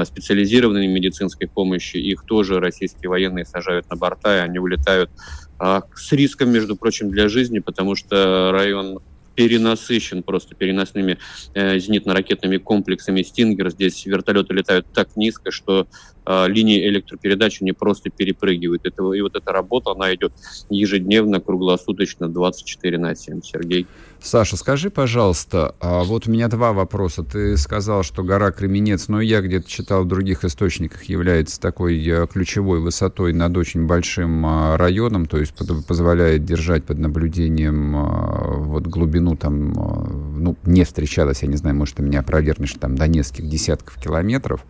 специализированной 0.06 0.88
медицинской 0.88 1.48
помощи, 1.48 1.98
их 1.98 2.24
тоже 2.26 2.60
российские 2.60 3.10
военные 3.10 3.20
военные 3.30 3.46
сажают 3.46 3.90
на 3.90 3.96
борта, 3.96 4.38
и 4.38 4.42
они 4.42 4.60
улетают 4.60 5.10
а, 5.58 5.84
с 5.96 6.12
риском, 6.12 6.52
между 6.52 6.76
прочим, 6.76 7.10
для 7.10 7.30
жизни, 7.30 7.60
потому 7.60 7.96
что 7.96 8.52
район 8.52 9.00
перенасыщен 9.36 10.22
просто 10.22 10.54
переносными 10.54 11.18
э, 11.54 11.78
зенитно-ракетными 11.78 12.58
комплексами 12.58 13.22
«Стингер». 13.22 13.70
Здесь 13.70 14.06
вертолеты 14.06 14.54
летают 14.54 14.88
так 14.94 15.16
низко, 15.16 15.52
что 15.52 15.88
э, 16.26 16.48
линии 16.50 16.86
электропередач 16.90 17.62
не 17.62 17.72
просто 17.72 18.10
перепрыгивают. 18.10 18.86
Это, 18.86 19.14
и 19.14 19.22
вот 19.22 19.38
эта 19.38 19.54
работа, 19.54 19.92
она 19.92 20.14
идет 20.14 20.34
ежедневно, 20.70 21.40
круглосуточно, 21.40 22.28
24 22.28 22.98
на 22.98 23.16
7. 23.16 23.42
Сергей. 23.42 23.88
Саша, 24.22 24.58
скажи, 24.58 24.90
пожалуйста, 24.90 25.76
а 25.80 26.04
вот 26.04 26.28
у 26.28 26.32
меня 26.32 26.50
два 26.50 26.74
вопроса. 26.74 27.24
Ты 27.24 27.56
сказал, 27.56 28.04
что 28.04 28.22
гора 28.22 28.52
Кременец, 28.52 29.08
но 29.08 29.22
я 29.22 29.42
где-то 29.42 29.70
читал 29.70 30.04
в 30.04 30.08
других 30.08 30.44
источниках, 30.44 31.06
является 31.06 31.60
такой 31.60 32.06
э, 32.06 32.28
ключевой 32.28 32.82
высотой 32.82 33.32
над 33.32 33.56
очень 33.56 33.88
большим 33.88 34.46
а, 34.46 34.78
районом, 34.78 35.26
то 35.26 35.38
есть 35.38 35.54
позволяет 35.88 36.44
держать 36.44 36.84
под 36.84 37.00
наблюдением 37.00 37.96
а, 37.96 38.56
вот 38.58 38.88
глубину 38.88 39.38
там, 39.38 39.74
а, 39.78 40.10
ну, 40.10 40.58
не 40.64 40.84
встречалась, 40.84 41.42
я 41.42 41.48
не 41.48 41.56
знаю, 41.56 41.78
может, 41.78 41.96
ты 41.96 42.04
меня 42.04 42.20
опровергнешь, 42.20 42.74
там 42.74 42.96
до 42.96 43.08
нескольких 43.08 43.48
десятков 43.48 43.96
километров. 43.96 44.66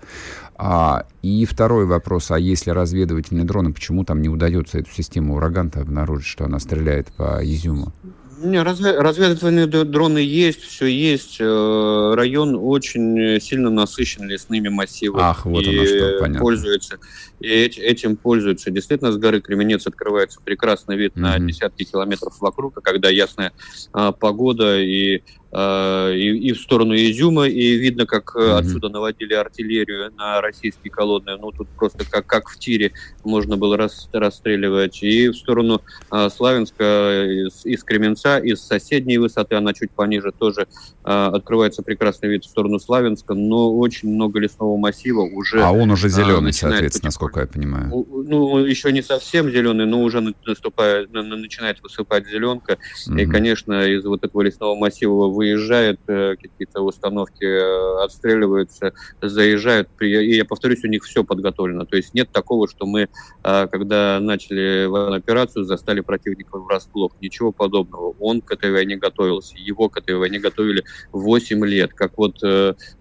А, 0.61 1.05
и 1.23 1.45
второй 1.45 1.85
вопрос, 1.85 2.31
а 2.31 2.37
если 2.37 2.69
разведывательные 2.69 3.45
дроны, 3.45 3.73
почему 3.73 4.03
там 4.03 4.21
не 4.21 4.29
удается 4.29 4.77
эту 4.77 4.91
систему 4.91 5.35
ураган-то 5.35 5.81
обнаружить, 5.81 6.27
что 6.27 6.45
она 6.45 6.59
стреляет 6.59 7.07
по 7.13 7.39
Изюму? 7.41 7.93
Не, 8.41 8.63
разведывательные 8.63 9.67
дроны 9.67 10.19
есть, 10.19 10.61
все 10.61 10.85
есть. 10.85 11.37
Э, 11.39 12.13
район 12.15 12.55
очень 12.55 13.39
сильно 13.41 13.69
насыщен 13.69 14.27
лесными 14.27 14.69
массивами. 14.69 15.23
Ах, 15.23 15.45
вот 15.45 15.63
и 15.63 15.69
оно 15.69 15.85
что, 15.85 16.17
понятно. 16.19 16.39
Пользуется, 16.39 16.99
и 17.39 17.47
этим 17.47 18.15
пользуются. 18.15 18.71
Действительно, 18.71 19.11
с 19.11 19.17
горы 19.17 19.41
Кременец 19.41 19.85
открывается 19.87 20.39
прекрасный 20.43 20.95
вид 20.95 21.15
mm-hmm. 21.15 21.21
на 21.21 21.39
десятки 21.39 21.83
километров 21.83 22.39
вокруг, 22.39 22.77
а 22.77 22.81
когда 22.81 23.09
ясная 23.09 23.51
а, 23.91 24.11
погода 24.11 24.79
и 24.79 25.21
и, 25.51 26.49
и 26.49 26.51
в 26.53 26.59
сторону 26.59 26.93
Изюма, 26.95 27.47
и 27.47 27.75
видно, 27.75 28.05
как 28.05 28.35
mm-hmm. 28.35 28.57
отсюда 28.57 28.89
наводили 28.89 29.33
артиллерию 29.33 30.11
на 30.15 30.41
российские 30.41 30.91
колонны. 30.91 31.37
Ну, 31.37 31.51
тут 31.51 31.67
просто 31.69 32.05
как, 32.09 32.25
как 32.27 32.49
в 32.49 32.59
тире 32.59 32.91
можно 33.23 33.57
было 33.57 33.77
рас, 33.77 34.09
расстреливать. 34.13 35.01
И 35.01 35.29
в 35.29 35.35
сторону 35.35 35.81
а, 36.09 36.29
Славянска 36.29 37.25
из, 37.25 37.65
из 37.65 37.83
Кременца, 37.83 38.37
из 38.37 38.61
соседней 38.61 39.17
высоты, 39.17 39.55
она 39.55 39.73
чуть 39.73 39.91
пониже, 39.91 40.31
тоже 40.31 40.67
а, 41.03 41.27
открывается 41.27 41.81
прекрасный 41.81 42.29
вид 42.29 42.43
в 42.43 42.47
сторону 42.47 42.79
Славянска, 42.79 43.33
но 43.33 43.75
очень 43.75 44.09
много 44.09 44.39
лесного 44.39 44.77
массива 44.77 45.21
уже... 45.21 45.61
А 45.63 45.71
он 45.71 45.91
уже 45.91 46.09
зеленый, 46.09 46.51
а, 46.51 46.53
соответственно, 46.53 47.07
насколько 47.07 47.39
я 47.39 47.47
понимаю. 47.47 47.89
Ну, 47.89 48.57
еще 48.59 48.91
не 48.91 49.01
совсем 49.01 49.49
зеленый, 49.49 49.85
но 49.85 50.01
уже 50.01 50.21
наступает, 50.45 51.11
начинает 51.11 51.81
высыпать 51.81 52.27
зеленка. 52.27 52.73
Mm-hmm. 53.07 53.21
И, 53.21 53.25
конечно, 53.25 53.87
из 53.87 54.05
вот 54.05 54.23
этого 54.23 54.41
лесного 54.41 54.75
массива 54.75 55.27
выезжают, 55.39 56.01
э, 56.07 56.35
какие-то 56.35 56.81
установки 56.81 57.45
э, 57.45 58.03
отстреливаются, 58.03 58.91
заезжают. 59.21 59.87
И 60.01 60.35
я 60.35 60.43
повторюсь, 60.43 60.83
у 60.83 60.87
них 60.87 61.05
все 61.05 61.23
подготовлено. 61.23 61.85
То 61.85 61.95
есть 61.95 62.13
нет 62.13 62.29
такого, 62.29 62.67
что 62.67 62.85
мы, 62.85 63.07
э, 63.43 63.67
когда 63.71 64.19
начали 64.19 64.85
военную 64.85 65.19
операцию, 65.19 65.63
застали 65.63 66.01
противника 66.01 66.57
врасплох. 66.57 67.13
Ничего 67.21 67.53
подобного. 67.53 68.15
Он 68.19 68.41
к 68.41 68.51
этой 68.51 68.69
войне 68.69 68.97
готовился. 68.97 69.55
Его 69.57 69.87
к 69.87 69.97
этой 69.97 70.15
войне 70.15 70.39
готовили 70.39 70.83
8 71.13 71.65
лет. 71.65 71.93
Как 71.93 72.17
вот 72.17 72.43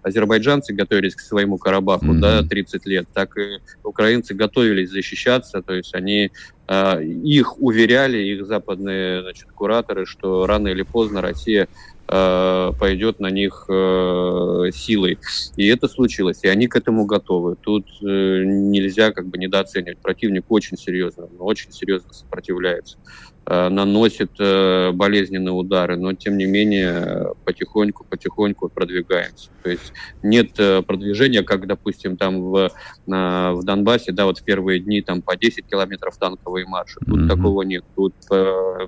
азербайджанцы 0.01 0.73
готовились 0.73 1.15
к 1.15 1.19
своему 1.19 1.57
Карабаху, 1.57 2.05
mm-hmm. 2.05 2.19
да, 2.19 2.43
30 2.43 2.85
лет, 2.85 3.07
так 3.13 3.37
и 3.37 3.59
украинцы 3.83 4.33
готовились 4.33 4.89
защищаться. 4.91 5.61
То 5.61 5.73
есть 5.73 5.93
они 5.93 6.31
их 6.69 7.59
уверяли, 7.59 8.19
их 8.19 8.45
западные 8.45 9.23
значит, 9.23 9.51
кураторы, 9.51 10.05
что 10.05 10.45
рано 10.45 10.67
или 10.67 10.83
поздно 10.83 11.19
Россия 11.19 11.67
Э, 12.11 12.71
пойдет 12.79 13.19
на 13.19 13.29
них 13.29 13.65
э, 13.69 14.71
силой. 14.73 15.19
И 15.57 15.67
это 15.67 15.87
случилось, 15.87 16.43
и 16.43 16.47
они 16.47 16.67
к 16.67 16.75
этому 16.75 17.05
готовы. 17.05 17.55
Тут 17.55 17.85
э, 18.01 18.43
нельзя 18.45 19.11
как 19.11 19.27
бы 19.27 19.37
недооценивать. 19.37 19.99
Противник 19.99 20.45
очень 20.49 20.75
серьезно, 20.75 21.25
очень 21.37 21.71
серьезно 21.71 22.11
сопротивляется. 22.11 22.97
Э, 23.51 23.69
наносит 23.69 24.39
э, 24.39 24.91
болезненные 24.91 25.53
удары, 25.53 25.97
но 25.97 26.13
тем 26.13 26.37
не 26.37 26.45
менее 26.45 27.33
потихоньку-потихоньку 27.45 28.69
продвигаемся. 28.69 29.49
То 29.63 29.71
есть 29.71 29.91
нет 30.21 30.51
э, 30.59 30.83
продвижения, 30.83 31.41
как, 31.41 31.65
допустим, 31.65 32.15
там 32.15 32.41
в, 32.41 32.71
в 33.07 33.59
Донбассе, 33.63 34.11
да, 34.11 34.25
вот 34.25 34.37
в 34.37 34.43
первые 34.43 34.79
дни 34.79 35.01
там 35.01 35.23
по 35.23 35.35
10 35.35 35.65
километров 35.65 36.15
танковые 36.19 36.67
марши. 36.67 36.99
Тут 36.99 37.21
mm-hmm. 37.21 37.27
такого 37.27 37.63
нет. 37.63 37.83
Тут 37.95 38.13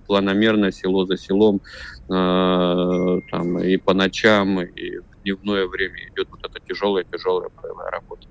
планомерно, 0.05 0.71
село 0.71 1.05
за 1.05 1.17
селом, 1.17 1.61
там 2.07 3.57
и 3.63 3.77
по 3.77 3.95
ночам, 3.95 4.61
и 4.61 4.97
в 4.97 5.23
дневное 5.23 5.65
время 5.65 6.07
идет 6.13 6.27
вот 6.29 6.41
эта 6.43 6.59
тяжелая-тяжелая 6.59 7.49
боевая 7.63 7.89
работа. 7.89 8.27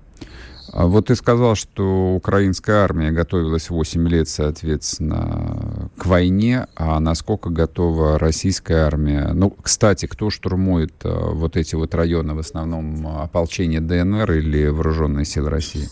А 0.73 0.87
вот 0.87 1.07
ты 1.07 1.15
сказал, 1.15 1.55
что 1.55 2.13
украинская 2.13 2.83
армия 2.83 3.11
готовилась 3.11 3.69
8 3.69 4.07
лет, 4.07 4.29
соответственно, 4.29 5.89
к 5.97 6.05
войне, 6.05 6.67
а 6.75 6.99
насколько 6.99 7.49
готова 7.49 8.19
российская 8.19 8.85
армия. 8.85 9.31
Ну, 9.33 9.49
кстати, 9.49 10.05
кто 10.05 10.29
штурмует 10.29 10.93
вот 11.03 11.57
эти 11.57 11.75
вот 11.75 11.93
районы, 11.95 12.33
в 12.33 12.39
основном 12.39 13.07
ополчение 13.07 13.81
ДНР 13.81 14.31
или 14.33 14.67
вооруженные 14.67 15.25
силы 15.25 15.49
России? 15.49 15.87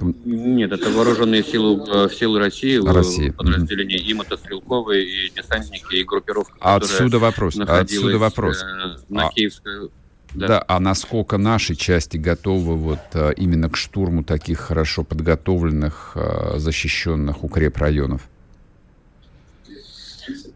Нет, 0.00 0.72
это 0.72 0.90
вооруженные 0.90 1.44
силы, 1.44 2.10
силы 2.10 2.40
России, 2.40 2.84
России. 2.84 3.30
подразделения 3.30 3.96
mm-hmm. 3.96 4.10
и 4.10 4.14
мотострелковые, 4.14 5.04
и 5.04 5.30
десантники, 5.30 5.94
и 5.94 6.04
группировка, 6.04 6.54
а 6.60 6.76
отсюда 6.76 7.18
вопрос, 7.20 7.56
отсюда 7.56 8.18
вопрос. 8.18 8.64
на 9.08 9.28
а... 9.28 9.30
Киевской 9.30 9.90
да. 10.34 10.48
да, 10.48 10.64
а 10.66 10.80
насколько 10.80 11.38
наши 11.38 11.74
части 11.74 12.16
готовы 12.16 12.76
вот 12.76 13.00
а, 13.14 13.30
именно 13.30 13.70
к 13.70 13.76
штурму 13.76 14.24
таких 14.24 14.58
хорошо 14.58 15.04
подготовленных, 15.04 16.12
а, 16.16 16.54
защищенных 16.58 17.44
укрепрайонов? 17.44 18.28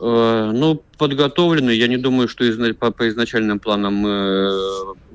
Э, 0.00 0.52
ну, 0.54 0.80
подготовлены. 0.96 1.70
Я 1.70 1.88
не 1.88 1.96
думаю, 1.96 2.28
что 2.28 2.44
из, 2.44 2.56
по, 2.76 2.92
по 2.92 3.08
изначальным 3.08 3.58
планам 3.58 3.94
мы 3.94 4.52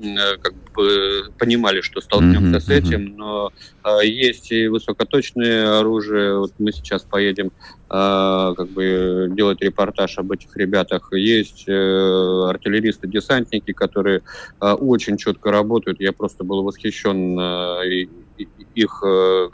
э, 0.02 0.36
как 0.42 0.54
бы 0.74 1.30
понимали, 1.38 1.80
что 1.80 2.02
столкнемся 2.02 2.56
mm-hmm, 2.56 2.60
с 2.60 2.68
этим, 2.68 3.16
но 3.16 3.50
э, 3.82 4.06
есть 4.06 4.52
и 4.52 4.68
высокоточное 4.68 5.80
оружие. 5.80 6.38
Вот 6.38 6.52
мы 6.58 6.70
сейчас 6.72 7.02
поедем 7.02 7.46
э, 7.46 8.52
как 8.56 8.68
бы 8.70 9.28
делать 9.30 9.62
репортаж 9.62 10.18
об 10.18 10.32
этих 10.32 10.54
ребятах. 10.56 11.08
Есть 11.12 11.64
э, 11.66 11.72
артиллеристы-десантники, 11.72 13.72
которые 13.72 14.22
э, 14.60 14.72
очень 14.72 15.16
четко 15.16 15.50
работают. 15.50 16.00
Я 16.00 16.12
просто 16.12 16.44
был 16.44 16.62
восхищен 16.62 17.38
э, 17.38 18.06
их 18.74 19.02
э, 19.02 19.48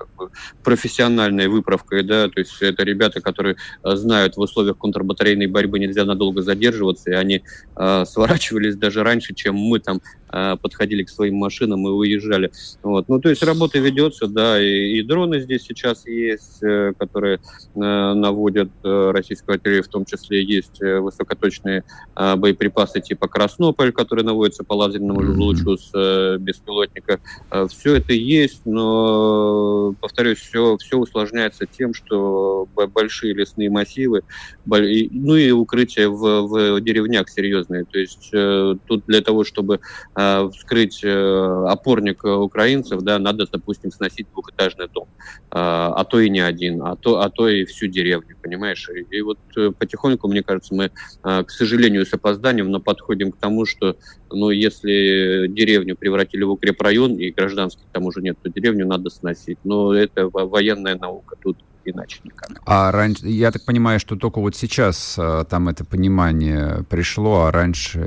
профессиональной 0.62 1.48
выправкой, 1.48 2.02
да, 2.02 2.28
то 2.28 2.40
есть 2.40 2.60
это 2.60 2.82
ребята, 2.84 3.20
которые 3.20 3.56
э, 3.82 3.96
знают 3.96 4.36
в 4.36 4.40
условиях 4.40 4.78
контрбатарейной 4.78 5.46
борьбы 5.46 5.78
нельзя 5.78 6.04
надолго 6.04 6.42
задерживаться, 6.42 7.10
и 7.10 7.14
они 7.14 7.42
э, 7.76 8.04
сворачивались 8.04 8.76
даже 8.76 9.02
раньше, 9.02 9.34
чем 9.34 9.56
мы 9.56 9.80
там 9.80 10.00
э, 10.32 10.56
подходили 10.60 11.02
к 11.02 11.08
своим 11.08 11.36
машинам 11.36 11.86
и 11.86 11.90
уезжали. 11.90 12.52
Вот. 12.82 13.08
Ну, 13.08 13.20
то 13.20 13.28
есть 13.28 13.42
работа 13.42 13.78
ведется, 13.78 14.26
да, 14.26 14.60
и, 14.62 14.98
и 14.98 15.02
дроны 15.02 15.40
здесь 15.40 15.62
сейчас 15.62 16.06
есть, 16.06 16.62
э, 16.62 16.92
которые 16.98 17.36
э, 17.36 17.78
наводят 18.14 18.70
э, 18.84 19.10
российскую 19.12 19.54
артиллерию, 19.54 19.84
в 19.84 19.88
том 19.88 20.04
числе 20.04 20.42
есть 20.44 20.82
э, 20.82 21.00
высокоточные 21.00 21.84
э, 22.16 22.36
боеприпасы 22.36 23.00
типа 23.00 23.28
Краснополь, 23.28 23.92
которые 23.92 24.24
наводятся 24.24 24.64
по 24.64 24.74
лазерному 24.74 25.20
mm-hmm. 25.20 25.36
лучу 25.36 25.76
с 25.76 25.90
э, 25.94 26.36
беспилотника. 26.38 27.20
Э, 27.50 27.66
все 27.70 27.96
это 27.96 28.12
есть, 28.12 28.62
но, 28.64 29.94
повторюсь, 30.10 30.38
все, 30.38 30.76
все 30.78 30.98
усложняется 30.98 31.66
тем, 31.66 31.94
что 31.94 32.66
большие 32.92 33.32
лесные 33.32 33.70
массивы, 33.70 34.22
ну 34.66 35.36
и 35.36 35.50
укрытия 35.52 36.08
в, 36.08 36.48
в 36.48 36.80
деревнях 36.80 37.28
серьезные. 37.28 37.84
То 37.84 37.98
есть 37.98 38.30
э, 38.32 38.74
тут 38.86 39.04
для 39.06 39.20
того, 39.20 39.44
чтобы 39.44 39.80
э, 40.16 40.50
вскрыть 40.52 41.00
э, 41.04 41.64
опорник 41.68 42.24
украинцев, 42.24 43.02
да, 43.02 43.20
надо, 43.20 43.46
допустим, 43.50 43.92
сносить 43.92 44.26
двухэтажный 44.32 44.88
дом, 44.88 45.08
а 45.50 46.04
то 46.04 46.20
и 46.20 46.28
не 46.28 46.40
один, 46.40 46.82
а 46.82 46.96
то, 46.96 47.20
а 47.20 47.30
то 47.30 47.48
и 47.48 47.64
всю 47.64 47.86
деревню, 47.86 48.36
понимаешь? 48.42 48.88
И 49.10 49.20
вот 49.20 49.38
потихоньку, 49.78 50.28
мне 50.28 50.42
кажется, 50.42 50.74
мы, 50.74 50.90
к 51.22 51.50
сожалению, 51.50 52.04
с 52.04 52.12
опозданием, 52.12 52.70
но 52.70 52.80
подходим 52.80 53.32
к 53.32 53.36
тому, 53.38 53.66
что, 53.66 53.96
ну, 54.32 54.50
если 54.50 55.46
деревню 55.48 55.96
превратили 55.96 56.42
в 56.42 56.50
укрепрайон 56.50 57.16
и 57.16 57.30
гражданских 57.30 57.84
к 57.84 57.92
тому 57.92 58.12
же 58.12 58.20
нет, 58.20 58.36
то 58.42 58.50
деревню 58.50 58.86
надо 58.86 59.10
сносить. 59.10 59.58
Но 59.64 59.94
это 59.94 60.28
военная 60.28 60.96
наука, 60.96 61.36
тут 61.40 61.58
иначе 61.90 62.20
никак. 62.24 62.60
А 62.64 62.90
раньше, 62.90 63.26
я 63.26 63.50
так 63.50 63.64
понимаю, 63.64 64.00
что 64.00 64.16
только 64.16 64.40
вот 64.40 64.56
сейчас 64.56 65.16
а, 65.18 65.44
там 65.44 65.68
это 65.68 65.84
понимание 65.84 66.84
пришло, 66.88 67.44
а 67.44 67.52
раньше... 67.52 67.98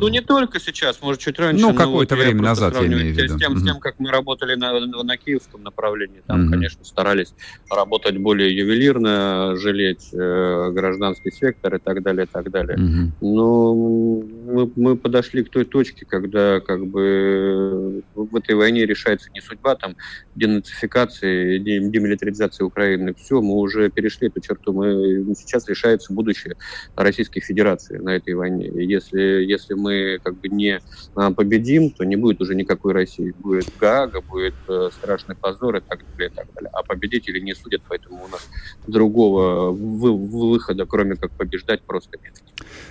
Ну, 0.00 0.08
не 0.08 0.20
только 0.20 0.60
сейчас, 0.60 1.00
может, 1.02 1.20
чуть 1.20 1.38
раньше. 1.38 1.62
Ну, 1.62 1.74
какое-то 1.74 2.16
вот 2.16 2.24
время 2.24 2.42
назад, 2.42 2.74
я 2.80 2.86
имею 2.86 3.14
в 3.14 3.16
виду. 3.16 3.36
С 3.36 3.38
тем, 3.38 3.56
с 3.56 3.64
тем, 3.64 3.80
как 3.80 3.98
мы 3.98 4.10
работали 4.10 4.54
на, 4.54 4.78
на 4.80 5.16
киевском 5.16 5.62
направлении, 5.62 6.22
там, 6.26 6.46
mm-hmm. 6.46 6.50
конечно, 6.50 6.84
старались 6.84 7.34
работать 7.70 8.18
более 8.18 8.56
ювелирно, 8.56 9.56
жалеть 9.56 10.10
э, 10.12 10.70
гражданский 10.72 11.30
сектор 11.30 11.76
и 11.76 11.78
так 11.78 12.02
далее, 12.02 12.26
и 12.26 12.28
так 12.28 12.50
далее. 12.50 12.76
Mm-hmm. 12.76 13.10
Но 13.20 13.74
мы, 13.74 14.70
мы 14.76 14.96
подошли 14.96 15.44
к 15.44 15.50
той 15.50 15.64
точке, 15.64 16.06
когда 16.06 16.60
как 16.60 16.86
бы 16.86 18.02
в 18.14 18.36
этой 18.36 18.54
войне 18.54 18.86
решается 18.86 19.30
не 19.30 19.40
судьба 19.40 19.76
там 19.76 19.96
денацификации, 20.34 21.58
демилитаризации 21.58 22.64
Украины, 22.64 22.89
Украины, 22.90 23.14
все, 23.14 23.40
мы 23.40 23.54
уже 23.54 23.90
перешли 23.90 24.28
эту 24.28 24.40
черту, 24.40 24.72
мы, 24.72 25.34
сейчас 25.34 25.68
решается 25.68 26.12
будущее 26.12 26.56
Российской 26.96 27.40
Федерации 27.40 27.98
на 27.98 28.10
этой 28.10 28.34
войне. 28.34 28.66
И 28.66 28.84
если, 28.84 29.20
если 29.20 29.74
мы 29.74 30.18
как 30.22 30.38
бы 30.40 30.48
не 30.48 30.80
а, 31.14 31.30
победим, 31.30 31.90
то 31.90 32.04
не 32.04 32.16
будет 32.16 32.40
уже 32.40 32.54
никакой 32.54 32.92
России. 32.92 33.34
Будет 33.38 33.66
Гага, 33.80 34.20
будет 34.20 34.54
э, 34.68 34.90
страшный 34.92 35.36
позор 35.36 35.76
и 35.76 35.80
так 35.80 36.00
далее, 36.12 36.30
и 36.30 36.34
так 36.34 36.46
далее. 36.54 36.70
А 36.72 36.82
победители 36.82 37.40
не 37.40 37.54
судят, 37.54 37.82
поэтому 37.88 38.24
у 38.24 38.28
нас 38.28 38.48
другого 38.86 39.70
вы, 39.70 40.16
выхода, 40.16 40.86
кроме 40.86 41.16
как 41.16 41.30
побеждать, 41.32 41.82
просто 41.82 42.18
нет. 42.22 42.34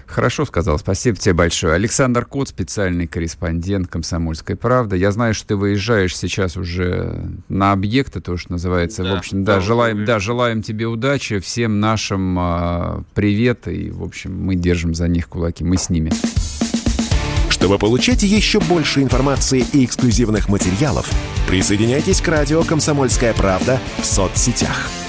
Хорошо 0.05 0.45
сказал, 0.45 0.79
спасибо 0.79 1.17
тебе 1.17 1.33
большое. 1.33 1.73
Александр 1.73 2.25
Кот, 2.25 2.49
специальный 2.49 3.07
корреспондент 3.07 3.87
«Комсомольской 3.87 4.55
правды». 4.55 4.97
Я 4.97 5.11
знаю, 5.11 5.33
что 5.33 5.49
ты 5.49 5.55
выезжаешь 5.55 6.15
сейчас 6.15 6.57
уже 6.57 7.29
на 7.47 7.71
объекты, 7.71 8.21
то, 8.21 8.37
что 8.37 8.53
называется. 8.53 9.03
Да, 9.03 9.15
в 9.15 9.17
общем, 9.19 9.43
да, 9.43 9.59
желаю 9.59 9.78
желаем, 9.79 10.05
да, 10.05 10.19
желаем 10.19 10.61
тебе 10.61 10.85
удачи, 10.87 11.39
всем 11.39 11.79
нашим 11.79 12.37
а, 12.39 13.03
привет, 13.13 13.67
и, 13.67 13.89
в 13.89 14.03
общем, 14.03 14.35
мы 14.35 14.55
держим 14.55 14.93
за 14.93 15.07
них 15.07 15.29
кулаки, 15.29 15.63
мы 15.63 15.77
с 15.77 15.89
ними. 15.89 16.11
Чтобы 17.49 17.77
получать 17.77 18.23
еще 18.23 18.59
больше 18.59 19.01
информации 19.01 19.65
и 19.73 19.85
эксклюзивных 19.85 20.49
материалов, 20.49 21.09
присоединяйтесь 21.47 22.21
к 22.21 22.27
радио 22.27 22.63
«Комсомольская 22.63 23.33
правда» 23.33 23.79
в 24.01 24.05
соцсетях– 24.05 24.89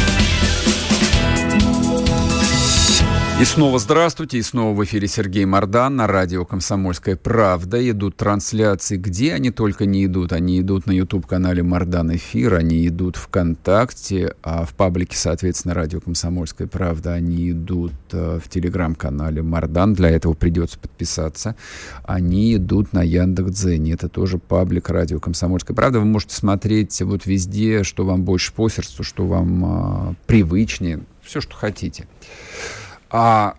И 3.41 3.43
снова 3.43 3.79
здравствуйте, 3.79 4.37
и 4.37 4.43
снова 4.43 4.77
в 4.77 4.83
эфире 4.83 5.07
Сергей 5.07 5.45
Мордан 5.45 5.95
на 5.95 6.05
радио 6.05 6.45
«Комсомольская 6.45 7.15
правда». 7.15 7.89
Идут 7.89 8.15
трансляции, 8.15 8.97
где 8.97 9.33
они 9.33 9.49
только 9.49 9.87
не 9.87 10.05
идут. 10.05 10.31
Они 10.31 10.59
идут 10.61 10.85
на 10.85 10.91
YouTube-канале 10.91 11.63
Мордан 11.63 12.15
Эфир, 12.15 12.53
они 12.53 12.87
идут 12.87 13.15
ВКонтакте, 13.15 14.35
а 14.43 14.63
в 14.63 14.75
паблике, 14.75 15.17
соответственно, 15.17 15.73
радио 15.73 15.99
«Комсомольская 15.99 16.67
правда» 16.67 17.13
они 17.13 17.49
идут 17.49 17.93
э, 18.11 18.39
в 18.39 18.47
Телеграм-канале 18.47 19.41
Мордан. 19.41 19.95
Для 19.95 20.11
этого 20.11 20.35
придется 20.35 20.77
подписаться. 20.77 21.55
Они 22.03 22.57
идут 22.57 22.93
на 22.93 23.01
Яндекс.Дзене. 23.01 23.93
Это 23.93 24.07
тоже 24.07 24.37
паблик 24.37 24.87
радио 24.91 25.19
«Комсомольская 25.19 25.75
правда». 25.75 25.97
Вы 25.97 26.05
можете 26.05 26.35
смотреть 26.35 27.01
вот 27.01 27.25
везде, 27.25 27.83
что 27.83 28.05
вам 28.05 28.21
больше 28.21 28.53
по 28.53 28.69
сердцу, 28.69 29.01
что 29.01 29.25
вам 29.25 30.11
э, 30.11 30.13
привычнее, 30.27 30.99
все, 31.23 31.41
что 31.41 31.55
хотите. 31.55 32.05
А 33.11 33.55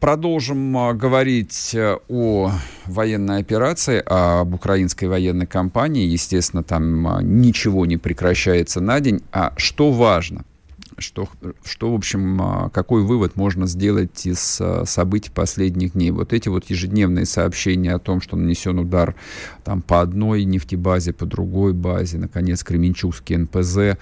продолжим 0.00 0.76
а, 0.76 0.92
говорить 0.92 1.74
э, 1.74 1.96
о 2.08 2.50
военной 2.86 3.38
операции, 3.38 4.02
об 4.04 4.54
украинской 4.54 5.06
военной 5.06 5.46
кампании. 5.46 6.06
Естественно, 6.06 6.62
там 6.62 7.06
а, 7.06 7.22
ничего 7.22 7.86
не 7.86 7.96
прекращается 7.96 8.80
на 8.80 9.00
день. 9.00 9.22
А 9.32 9.52
что 9.56 9.92
важно? 9.92 10.44
Что, 10.98 11.28
что, 11.64 11.92
в 11.92 11.94
общем, 11.94 12.40
а, 12.40 12.70
какой 12.70 13.02
вывод 13.02 13.36
можно 13.36 13.66
сделать 13.66 14.26
из 14.26 14.60
событий 14.84 15.30
последних 15.30 15.92
дней? 15.92 16.10
Вот 16.10 16.32
эти 16.32 16.48
вот 16.48 16.70
ежедневные 16.70 17.26
сообщения 17.26 17.92
о 17.92 17.98
том, 17.98 18.20
что 18.20 18.36
нанесен 18.36 18.78
удар 18.78 19.14
там, 19.64 19.82
по 19.82 20.00
одной 20.00 20.44
нефтебазе, 20.44 21.12
по 21.12 21.26
другой 21.26 21.74
базе, 21.74 22.18
наконец, 22.18 22.64
Кременчугский 22.64 23.36
НПЗ, 23.36 23.98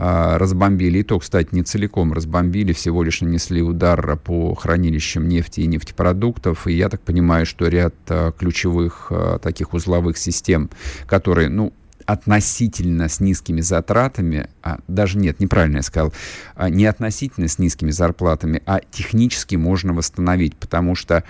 а, 0.00 0.38
разбомбили. 0.38 1.00
И 1.00 1.02
то, 1.02 1.18
кстати, 1.18 1.48
не 1.52 1.64
целиком 1.64 2.12
разбомбили, 2.12 2.72
всего 2.72 3.02
лишь 3.02 3.20
нанесли 3.20 3.62
удар 3.62 4.16
по 4.16 4.54
хранилищам 4.54 5.28
нефти 5.28 5.60
и 5.60 5.66
нефтепродуктов. 5.66 6.68
И 6.68 6.72
я 6.72 6.88
так 6.88 7.00
понимаю, 7.00 7.46
что 7.46 7.66
ряд 7.66 7.94
а, 8.08 8.30
ключевых 8.30 9.08
а, 9.10 9.38
таких 9.40 9.74
узловых 9.74 10.16
систем, 10.16 10.70
которые, 11.06 11.48
ну, 11.48 11.72
относительно 12.08 13.06
с 13.06 13.20
низкими 13.20 13.60
затратами, 13.60 14.48
а, 14.62 14.78
даже 14.88 15.18
нет, 15.18 15.40
неправильно 15.40 15.76
я 15.76 15.82
сказал, 15.82 16.14
а, 16.54 16.70
не 16.70 16.86
относительно 16.86 17.48
с 17.48 17.58
низкими 17.58 17.90
зарплатами, 17.90 18.62
а 18.64 18.80
технически 18.90 19.56
можно 19.56 19.92
восстановить, 19.92 20.56
потому 20.56 20.94
что 20.94 21.22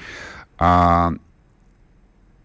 а, 0.57 1.15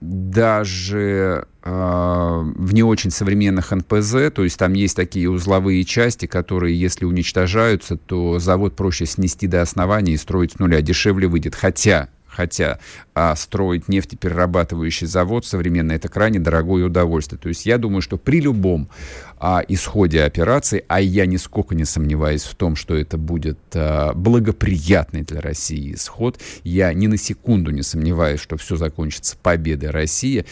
даже 0.01 1.45
э, 1.63 1.69
в 1.69 2.73
не 2.73 2.83
очень 2.83 3.11
современных 3.11 3.71
НПЗ, 3.71 4.31
то 4.33 4.43
есть 4.43 4.57
там 4.57 4.73
есть 4.73 4.95
такие 4.95 5.29
узловые 5.29 5.83
части, 5.85 6.25
которые, 6.25 6.77
если 6.77 7.05
уничтожаются, 7.05 7.97
то 7.97 8.39
завод 8.39 8.75
проще 8.75 9.05
снести 9.05 9.45
до 9.45 9.61
основания 9.61 10.13
и 10.13 10.17
строить 10.17 10.53
с 10.53 10.59
нуля, 10.59 10.81
дешевле 10.81 11.27
выйдет. 11.27 11.55
Хотя 11.55 12.09
Хотя 12.33 12.79
а, 13.13 13.35
строить 13.35 13.87
нефтеперерабатывающий 13.87 15.05
завод 15.05 15.45
современно 15.45 15.91
это 15.91 16.09
крайне 16.09 16.39
дорогое 16.39 16.85
удовольствие. 16.85 17.39
То 17.39 17.49
есть 17.49 17.65
я 17.65 17.77
думаю, 17.77 18.01
что 18.01 18.17
при 18.17 18.41
любом 18.41 18.89
а, 19.37 19.61
исходе 19.67 20.23
операции, 20.23 20.83
а 20.87 20.99
я 20.99 21.27
нисколько 21.27 21.75
не 21.75 21.85
сомневаюсь 21.85 22.43
в 22.43 22.55
том, 22.55 22.75
что 22.75 22.95
это 22.95 23.17
будет 23.17 23.59
а, 23.75 24.13
благоприятный 24.13 25.21
для 25.21 25.41
России 25.41 25.93
исход, 25.93 26.39
я 26.63 26.91
ни 26.93 27.07
на 27.07 27.17
секунду 27.17 27.69
не 27.69 27.83
сомневаюсь, 27.83 28.39
что 28.39 28.57
все 28.57 28.77
закончится 28.77 29.37
победой 29.37 29.91
России. 29.91 30.45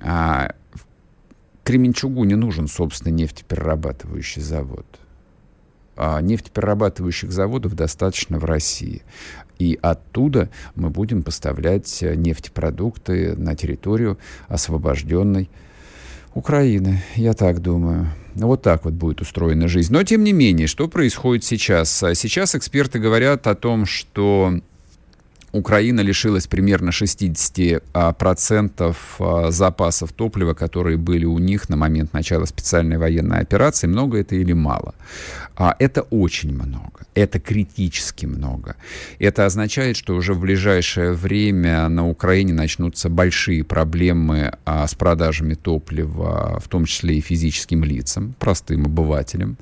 А, 0.00 0.50
Кременчугу 1.64 2.24
не 2.24 2.34
нужен, 2.34 2.68
собственно, 2.68 3.10
нефтеперерабатывающий 3.14 4.42
завод. 4.42 4.84
А 5.96 6.20
нефтеперерабатывающих 6.20 7.32
заводов 7.32 7.74
достаточно 7.74 8.38
в 8.38 8.44
России. 8.44 9.02
И 9.58 9.78
оттуда 9.80 10.50
мы 10.74 10.90
будем 10.90 11.22
поставлять 11.22 12.02
э, 12.02 12.14
нефтепродукты 12.14 13.36
на 13.36 13.54
территорию 13.54 14.18
освобожденной 14.48 15.48
Украины, 16.34 17.02
я 17.14 17.32
так 17.32 17.60
думаю. 17.60 18.08
Вот 18.34 18.62
так 18.62 18.84
вот 18.84 18.94
будет 18.94 19.20
устроена 19.20 19.68
жизнь. 19.68 19.92
Но, 19.92 20.02
тем 20.02 20.24
не 20.24 20.32
менее, 20.32 20.66
что 20.66 20.88
происходит 20.88 21.44
сейчас? 21.44 21.90
Сейчас 22.14 22.56
эксперты 22.56 22.98
говорят 22.98 23.46
о 23.46 23.54
том, 23.54 23.86
что 23.86 24.58
Украина 25.54 26.00
лишилась 26.00 26.48
примерно 26.48 26.90
60% 26.90 27.80
а, 27.92 28.94
а, 29.20 29.50
запасов 29.52 30.12
топлива, 30.12 30.52
которые 30.52 30.96
были 30.96 31.24
у 31.24 31.38
них 31.38 31.68
на 31.68 31.76
момент 31.76 32.12
начала 32.12 32.44
специальной 32.44 32.98
военной 32.98 33.38
операции. 33.38 33.86
Много 33.86 34.18
это 34.18 34.34
или 34.34 34.52
мало? 34.52 34.96
А, 35.56 35.76
это 35.78 36.02
очень 36.02 36.52
много. 36.52 37.06
Это 37.14 37.38
критически 37.38 38.26
много. 38.26 38.74
Это 39.20 39.46
означает, 39.46 39.96
что 39.96 40.16
уже 40.16 40.34
в 40.34 40.40
ближайшее 40.40 41.12
время 41.12 41.88
на 41.88 42.08
Украине 42.08 42.52
начнутся 42.52 43.08
большие 43.08 43.62
проблемы 43.62 44.52
с 44.66 44.94
продажами 44.96 45.54
топлива, 45.54 46.58
в 46.58 46.68
том 46.68 46.84
числе 46.84 47.18
и 47.18 47.20
физическим 47.20 47.84
лицам, 47.84 48.34
простым 48.40 48.86
обывателям 48.86 49.56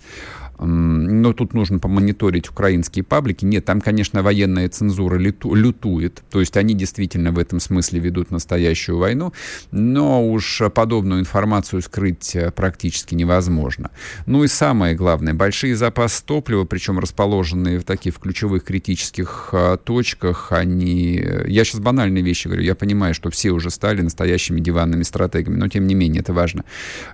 но 0.65 1.33
тут 1.33 1.55
нужно 1.55 1.79
помониторить 1.79 2.49
украинские 2.49 3.05
паблики. 3.05 3.45
Нет, 3.45 3.65
там, 3.65 3.81
конечно, 3.81 4.23
военная 4.23 4.69
цензура 4.69 5.17
люту, 5.17 5.55
лютует, 5.55 6.23
то 6.31 6.41
есть 6.41 6.57
они 6.57 6.75
действительно 6.75 7.33
в 7.33 7.39
этом 7.39 7.61
смысле 7.61 8.01
ведут 8.01 8.31
настоящую 8.31 8.99
войну, 8.99 9.33
но 9.71 10.27
уж 10.27 10.63
подобную 10.75 11.21
информацию 11.21 11.83
скрыть 11.83 12.37
э, 12.37 12.51
практически 12.51 13.15
невозможно. 13.15 13.91
Ну 14.27 14.45
и 14.45 14.49
самое 14.49 14.95
главное, 14.95 15.35
большие 15.35 15.77
запасы 15.77 16.25
топлива, 16.25 16.65
причем 16.65 16.99
расположенные 16.99 17.79
в 17.79 17.85
таких 17.85 18.19
ключевых 18.19 18.65
критических 18.65 19.51
а, 19.53 19.77
точках, 19.77 20.53
они... 20.53 21.19
Э, 21.19 21.45
я 21.49 21.65
сейчас 21.65 21.81
банальные 21.81 22.23
вещи 22.23 22.47
говорю, 22.47 22.63
я 22.63 22.75
понимаю, 22.75 23.15
что 23.15 23.31
все 23.31 23.51
уже 23.51 23.71
стали 23.71 24.03
настоящими 24.03 24.61
диванными 24.61 25.03
стратегами, 25.03 25.57
но 25.57 25.69
тем 25.69 25.87
не 25.87 25.95
менее 25.95 26.21
это 26.21 26.33
важно. 26.33 26.65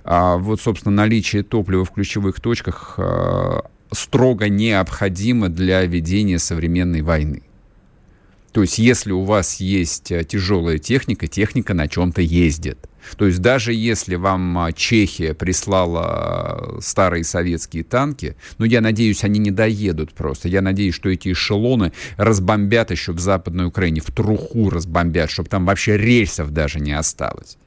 А 0.03 0.37
вот, 0.37 0.61
собственно, 0.61 0.95
наличие 0.95 1.43
топлива 1.43 1.85
в 1.85 1.91
ключевых 1.91 2.39
точках 2.39 2.95
строго 3.91 4.49
необходимо 4.49 5.49
для 5.49 5.83
ведения 5.85 6.39
современной 6.39 7.01
войны. 7.01 7.41
То 8.51 8.61
есть, 8.61 8.79
если 8.79 9.11
у 9.11 9.23
вас 9.23 9.59
есть 9.59 10.11
э, 10.11 10.23
тяжелая 10.23 10.79
техника, 10.79 11.27
техника 11.27 11.73
на 11.73 11.87
чем-то 11.87 12.21
ездит. 12.21 12.79
То 13.17 13.27
есть, 13.27 13.39
даже 13.39 13.73
если 13.73 14.15
вам 14.15 14.57
а, 14.57 14.71
Чехия 14.71 15.33
прислала 15.33 16.77
э, 16.77 16.81
старые 16.81 17.23
советские 17.23 17.83
танки, 17.83 18.35
ну, 18.57 18.65
я 18.65 18.81
надеюсь, 18.81 19.23
они 19.23 19.39
не 19.39 19.51
доедут 19.51 20.13
просто. 20.13 20.49
Я 20.49 20.61
надеюсь, 20.61 20.95
что 20.95 21.09
эти 21.09 21.31
эшелоны 21.31 21.93
разбомбят 22.17 22.91
еще 22.91 23.11
в 23.11 23.19
Западной 23.19 23.65
Украине, 23.65 24.01
в 24.01 24.11
труху 24.11 24.69
разбомбят, 24.69 25.29
чтобы 25.29 25.49
там 25.49 25.65
вообще 25.65 25.97
рельсов 25.97 26.51
даже 26.51 26.79
не 26.79 26.91
осталось. 26.91 27.57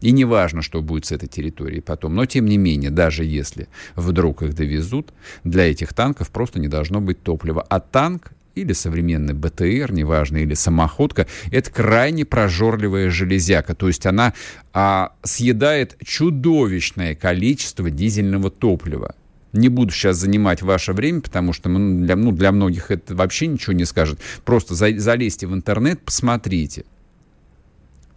И 0.00 0.12
не 0.12 0.24
важно, 0.24 0.62
что 0.62 0.80
будет 0.80 1.06
с 1.06 1.12
этой 1.12 1.28
территорией 1.28 1.82
потом. 1.82 2.14
Но, 2.14 2.26
тем 2.26 2.46
не 2.46 2.56
менее, 2.56 2.90
даже 2.90 3.24
если 3.24 3.68
вдруг 3.96 4.42
их 4.42 4.54
довезут, 4.54 5.12
для 5.44 5.70
этих 5.70 5.92
танков 5.92 6.30
просто 6.30 6.60
не 6.60 6.68
должно 6.68 7.00
быть 7.00 7.22
топлива. 7.22 7.62
А 7.62 7.80
танк 7.80 8.32
или 8.54 8.72
современный 8.72 9.34
БТР, 9.34 9.92
неважно, 9.92 10.38
или 10.38 10.54
самоходка, 10.54 11.26
это 11.50 11.70
крайне 11.70 12.24
прожорливая 12.24 13.10
железяка. 13.10 13.74
То 13.74 13.88
есть 13.88 14.06
она 14.06 14.34
а, 14.72 15.12
съедает 15.22 15.96
чудовищное 16.04 17.14
количество 17.14 17.90
дизельного 17.90 18.50
топлива. 18.50 19.14
Не 19.52 19.68
буду 19.68 19.92
сейчас 19.92 20.18
занимать 20.18 20.60
ваше 20.60 20.92
время, 20.92 21.20
потому 21.20 21.52
что 21.52 21.68
ну, 21.68 22.04
для, 22.04 22.16
ну, 22.16 22.32
для 22.32 22.52
многих 22.52 22.90
это 22.90 23.14
вообще 23.14 23.46
ничего 23.46 23.72
не 23.72 23.84
скажет. 23.84 24.20
Просто 24.44 24.74
за, 24.74 24.96
залезьте 24.98 25.46
в 25.46 25.54
интернет, 25.54 26.00
посмотрите 26.00 26.84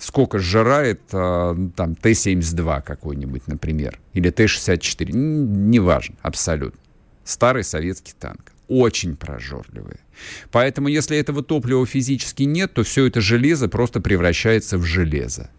сколько 0.01 0.39
сжирает 0.39 1.01
а, 1.13 1.55
там 1.75 1.95
Т-72 1.95 2.81
какой-нибудь, 2.81 3.47
например, 3.47 3.99
или 4.13 4.29
Т-64, 4.31 5.11
неважно, 5.11 6.15
абсолютно. 6.21 6.79
Старый 7.23 7.63
советский 7.63 8.13
танк. 8.19 8.51
Очень 8.67 9.15
прожорливый. 9.15 9.97
Поэтому, 10.49 10.87
если 10.87 11.17
этого 11.17 11.43
топлива 11.43 11.85
физически 11.85 12.43
нет, 12.43 12.73
то 12.73 12.83
все 12.83 13.05
это 13.05 13.21
железо 13.21 13.67
просто 13.69 14.01
превращается 14.01 14.77
в 14.77 14.83
железо. 14.83 15.49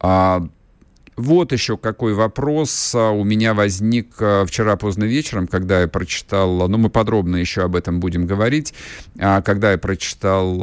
А, 0.00 0.48
вот 1.18 1.52
еще 1.52 1.76
какой 1.76 2.14
вопрос 2.14 2.94
а, 2.94 3.10
у 3.10 3.24
меня 3.24 3.52
возник 3.52 4.14
а, 4.20 4.46
вчера 4.46 4.76
поздно 4.76 5.04
вечером, 5.04 5.48
когда 5.48 5.80
я 5.80 5.88
прочитал, 5.88 6.68
ну 6.68 6.78
мы 6.78 6.90
подробно 6.90 7.36
еще 7.36 7.62
об 7.62 7.74
этом 7.74 7.98
будем 7.98 8.24
говорить, 8.24 8.72
а, 9.18 9.42
когда 9.42 9.72
я 9.72 9.78
прочитал 9.78 10.54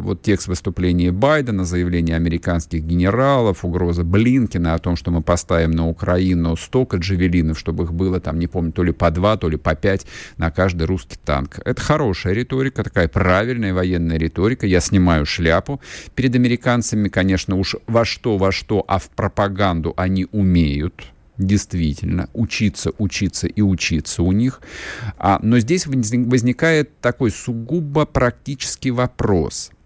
вот 0.00 0.22
текст 0.22 0.48
выступления 0.48 1.12
Байдена, 1.12 1.64
заявление 1.64 2.16
американских 2.16 2.82
генералов, 2.82 3.64
угроза 3.64 4.04
Блинкина 4.04 4.74
о 4.74 4.78
том, 4.78 4.96
что 4.96 5.10
мы 5.10 5.22
поставим 5.22 5.72
на 5.72 5.86
Украину 5.86 6.56
столько 6.56 6.96
джавелинов, 6.96 7.58
чтобы 7.58 7.84
их 7.84 7.92
было 7.92 8.20
там, 8.20 8.38
не 8.38 8.46
помню, 8.46 8.72
то 8.72 8.82
ли 8.82 8.92
по 8.92 9.10
два, 9.10 9.36
то 9.36 9.48
ли 9.50 9.58
по 9.58 9.74
пять 9.74 10.06
на 10.38 10.50
каждый 10.50 10.86
русский 10.86 11.18
танк. 11.22 11.58
Это 11.64 11.80
хорошая 11.80 12.32
риторика, 12.32 12.82
такая 12.82 13.08
правильная 13.08 13.74
военная 13.74 14.16
риторика. 14.16 14.66
Я 14.66 14.80
снимаю 14.80 15.26
шляпу 15.26 15.80
перед 16.14 16.34
американцами, 16.34 17.08
конечно, 17.08 17.56
уж 17.56 17.76
во 17.86 18.06
что, 18.06 18.38
во 18.38 18.50
что, 18.50 18.82
а 18.88 18.98
в 18.98 19.10
пропаганду 19.10 19.41
пропаганду 19.42 19.94
они 19.96 20.26
умеют, 20.32 21.04
действительно, 21.38 22.28
учиться, 22.32 22.92
учиться 22.98 23.46
и 23.46 23.60
учиться 23.60 24.22
у 24.22 24.32
них. 24.32 24.60
А, 25.18 25.38
но 25.42 25.58
здесь 25.58 25.86
возникает 25.86 27.00
такой 27.00 27.30
сугубо 27.30 28.06
практический 28.06 28.90
вопрос– 28.90 29.70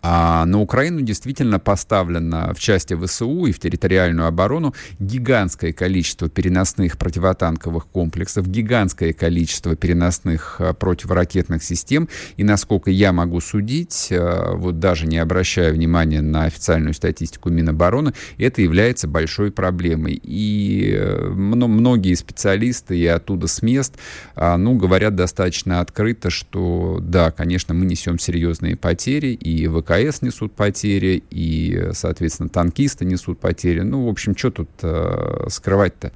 а 0.00 0.44
на 0.46 0.60
Украину 0.60 1.00
действительно 1.00 1.58
поставлено 1.58 2.52
в 2.54 2.60
части 2.60 2.94
ВСУ 2.94 3.46
и 3.46 3.52
в 3.52 3.58
территориальную 3.58 4.28
оборону 4.28 4.74
гигантское 5.00 5.72
количество 5.72 6.28
переносных 6.28 6.98
противотанковых 6.98 7.86
комплексов, 7.88 8.48
гигантское 8.48 9.12
количество 9.12 9.74
переносных 9.74 10.56
а, 10.60 10.72
противоракетных 10.72 11.62
систем. 11.64 12.08
И 12.36 12.44
насколько 12.44 12.90
я 12.90 13.12
могу 13.12 13.40
судить, 13.40 14.08
а, 14.12 14.54
вот 14.54 14.78
даже 14.78 15.06
не 15.06 15.18
обращая 15.18 15.72
внимания 15.72 16.20
на 16.20 16.44
официальную 16.44 16.94
статистику 16.94 17.50
Минобороны, 17.50 18.14
это 18.38 18.62
является 18.62 19.08
большой 19.08 19.50
проблемой. 19.50 20.20
И 20.22 20.94
э, 20.96 21.28
многие 21.28 22.14
специалисты 22.14 22.98
и 22.98 23.06
оттуда 23.06 23.46
с 23.46 23.62
мест 23.62 23.96
ну, 24.36 24.76
говорят 24.76 25.14
достаточно 25.14 25.80
открыто, 25.80 26.30
что 26.30 26.98
да, 27.00 27.30
конечно, 27.30 27.74
мы 27.74 27.86
несем 27.86 28.18
серьезные 28.18 28.76
потери, 28.76 29.28
и 29.28 29.66
ВК 29.66 29.87
ВКС 29.88 30.22
несут 30.22 30.52
потери, 30.52 31.22
и, 31.30 31.90
соответственно, 31.92 32.48
танкисты 32.48 33.04
несут 33.04 33.40
потери. 33.40 33.80
Ну, 33.80 34.06
в 34.06 34.08
общем, 34.08 34.36
что 34.36 34.50
тут 34.50 34.68
э, 34.82 35.46
скрывать-то? 35.48 36.12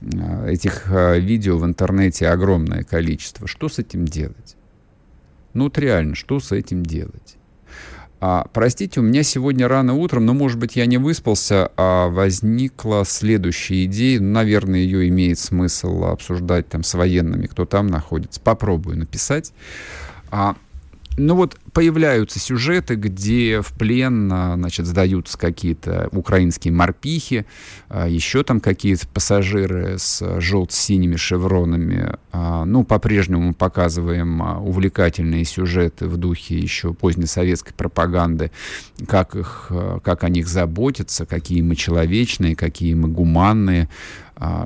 Э, 0.00 0.50
этих 0.50 0.90
э, 0.90 1.20
видео 1.20 1.58
в 1.58 1.64
интернете 1.64 2.28
огромное 2.28 2.84
количество. 2.84 3.46
Что 3.46 3.68
с 3.68 3.78
этим 3.78 4.06
делать? 4.06 4.56
Ну, 5.54 5.64
вот 5.64 5.78
реально, 5.78 6.14
что 6.14 6.40
с 6.40 6.52
этим 6.52 6.84
делать? 6.84 7.36
А, 8.20 8.46
простите, 8.52 9.00
у 9.00 9.02
меня 9.02 9.24
сегодня 9.24 9.66
рано 9.66 9.94
утром, 9.94 10.24
но, 10.24 10.32
может 10.32 10.58
быть, 10.58 10.76
я 10.76 10.86
не 10.86 10.96
выспался, 10.96 11.72
а 11.76 12.08
возникла 12.08 13.04
следующая 13.04 13.84
идея. 13.84 14.20
Ну, 14.20 14.30
наверное, 14.30 14.78
ее 14.78 15.08
имеет 15.08 15.38
смысл 15.38 16.04
обсуждать 16.04 16.68
там 16.68 16.84
с 16.84 16.94
военными, 16.94 17.46
кто 17.46 17.66
там 17.66 17.88
находится. 17.88 18.40
Попробую 18.40 18.96
написать. 18.96 19.52
А, 20.30 20.56
ну 21.16 21.34
вот 21.34 21.56
появляются 21.72 22.38
сюжеты, 22.38 22.94
где 22.94 23.60
в 23.60 23.72
плен, 23.72 24.30
а, 24.32 24.54
значит, 24.56 24.86
сдаются 24.86 25.38
какие-то 25.38 26.08
украинские 26.12 26.72
морпихи, 26.72 27.46
а, 27.88 28.08
еще 28.08 28.42
там 28.42 28.60
какие-то 28.60 29.06
пассажиры 29.08 29.98
с 29.98 30.40
желто-синими 30.40 31.16
шевронами. 31.16 32.16
А, 32.32 32.64
ну, 32.64 32.84
по-прежнему 32.84 33.48
мы 33.48 33.54
показываем 33.54 34.40
увлекательные 34.40 35.44
сюжеты 35.44 36.08
в 36.08 36.16
духе 36.16 36.58
еще 36.58 36.94
поздней 36.94 37.26
советской 37.26 37.74
пропаганды, 37.74 38.50
как, 39.06 39.34
их, 39.34 39.70
как 40.02 40.24
о 40.24 40.28
них 40.28 40.46
заботятся, 40.46 41.26
какие 41.26 41.62
мы 41.62 41.76
человечные, 41.76 42.56
какие 42.56 42.94
мы 42.94 43.08
гуманные, 43.08 43.88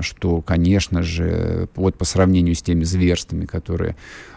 что, 0.01 0.41
конечно 0.41 1.03
же, 1.03 1.69
вот 1.75 1.99
по 1.99 2.05
сравнению 2.05 2.55
с 2.55 2.63
теми 2.63 2.85
зверствами, 2.85 3.45
которые 3.45 3.97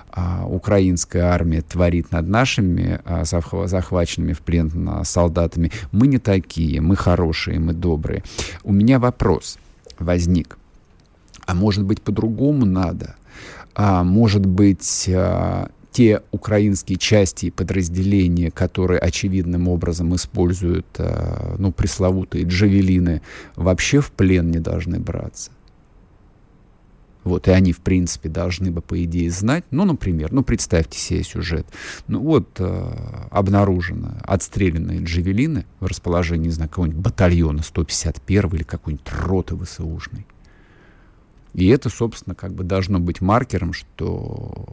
а, 0.10 0.46
украинская 0.46 1.24
армия 1.26 1.62
творит 1.62 2.12
над 2.12 2.28
нашими 2.28 3.00
а, 3.06 3.24
захваченными 3.26 4.34
в 4.34 4.42
плен 4.42 5.02
солдатами. 5.04 5.72
Мы 5.92 6.08
не 6.08 6.18
такие, 6.18 6.82
мы 6.82 6.96
хорошие, 6.96 7.60
мы 7.60 7.74
добрые. 7.74 8.24
У 8.64 8.72
меня 8.72 9.00
вопрос 9.00 9.58
возник. 10.00 10.58
А 11.46 11.54
может 11.54 11.84
быть, 11.84 12.02
по-другому 12.02 12.66
надо? 12.66 13.16
А 13.76 14.04
может 14.04 14.46
быть, 14.46 15.10
а, 15.14 15.70
те 15.92 16.22
украинские 16.32 16.98
части 16.98 17.48
и 17.48 17.52
подразделения, 17.52 18.52
которые 18.52 19.00
очевидным 19.00 19.68
образом 19.68 20.16
используют, 20.16 20.86
а, 20.98 21.56
ну, 21.58 21.72
пресловутые 21.72 22.46
джавелины, 22.46 23.22
вообще 23.56 24.00
в 24.00 24.12
плен 24.12 24.52
не 24.52 24.60
должны 24.60 25.00
браться? 25.00 25.52
Вот, 27.24 27.48
и 27.48 27.52
они, 27.52 27.74
в 27.74 27.80
принципе, 27.80 28.30
должны 28.30 28.72
бы, 28.72 28.82
по 28.82 29.04
идее, 29.04 29.30
знать. 29.30 29.66
Ну, 29.72 29.84
например, 29.84 30.32
ну, 30.32 30.42
представьте 30.42 30.98
себе 30.98 31.24
сюжет. 31.24 31.68
Ну, 32.08 32.22
вот 32.22 32.50
э, 32.60 33.28
обнаружено 33.30 34.14
отстрелянные 34.24 35.04
джавелины 35.04 35.66
в 35.82 35.86
расположении, 35.86 36.46
не 36.46 36.52
знаю, 36.52 36.70
какого-нибудь 36.70 37.02
батальона 37.02 37.62
151 37.62 38.52
или 38.52 38.64
какой-нибудь 38.64 39.12
роты 39.12 39.58
ВСУшной. 39.58 40.26
И 41.54 41.68
это, 41.68 41.90
собственно, 41.90 42.36
как 42.36 42.54
бы 42.54 42.64
должно 42.64 43.00
быть 43.00 43.20
маркером, 43.20 43.74
что 43.74 44.68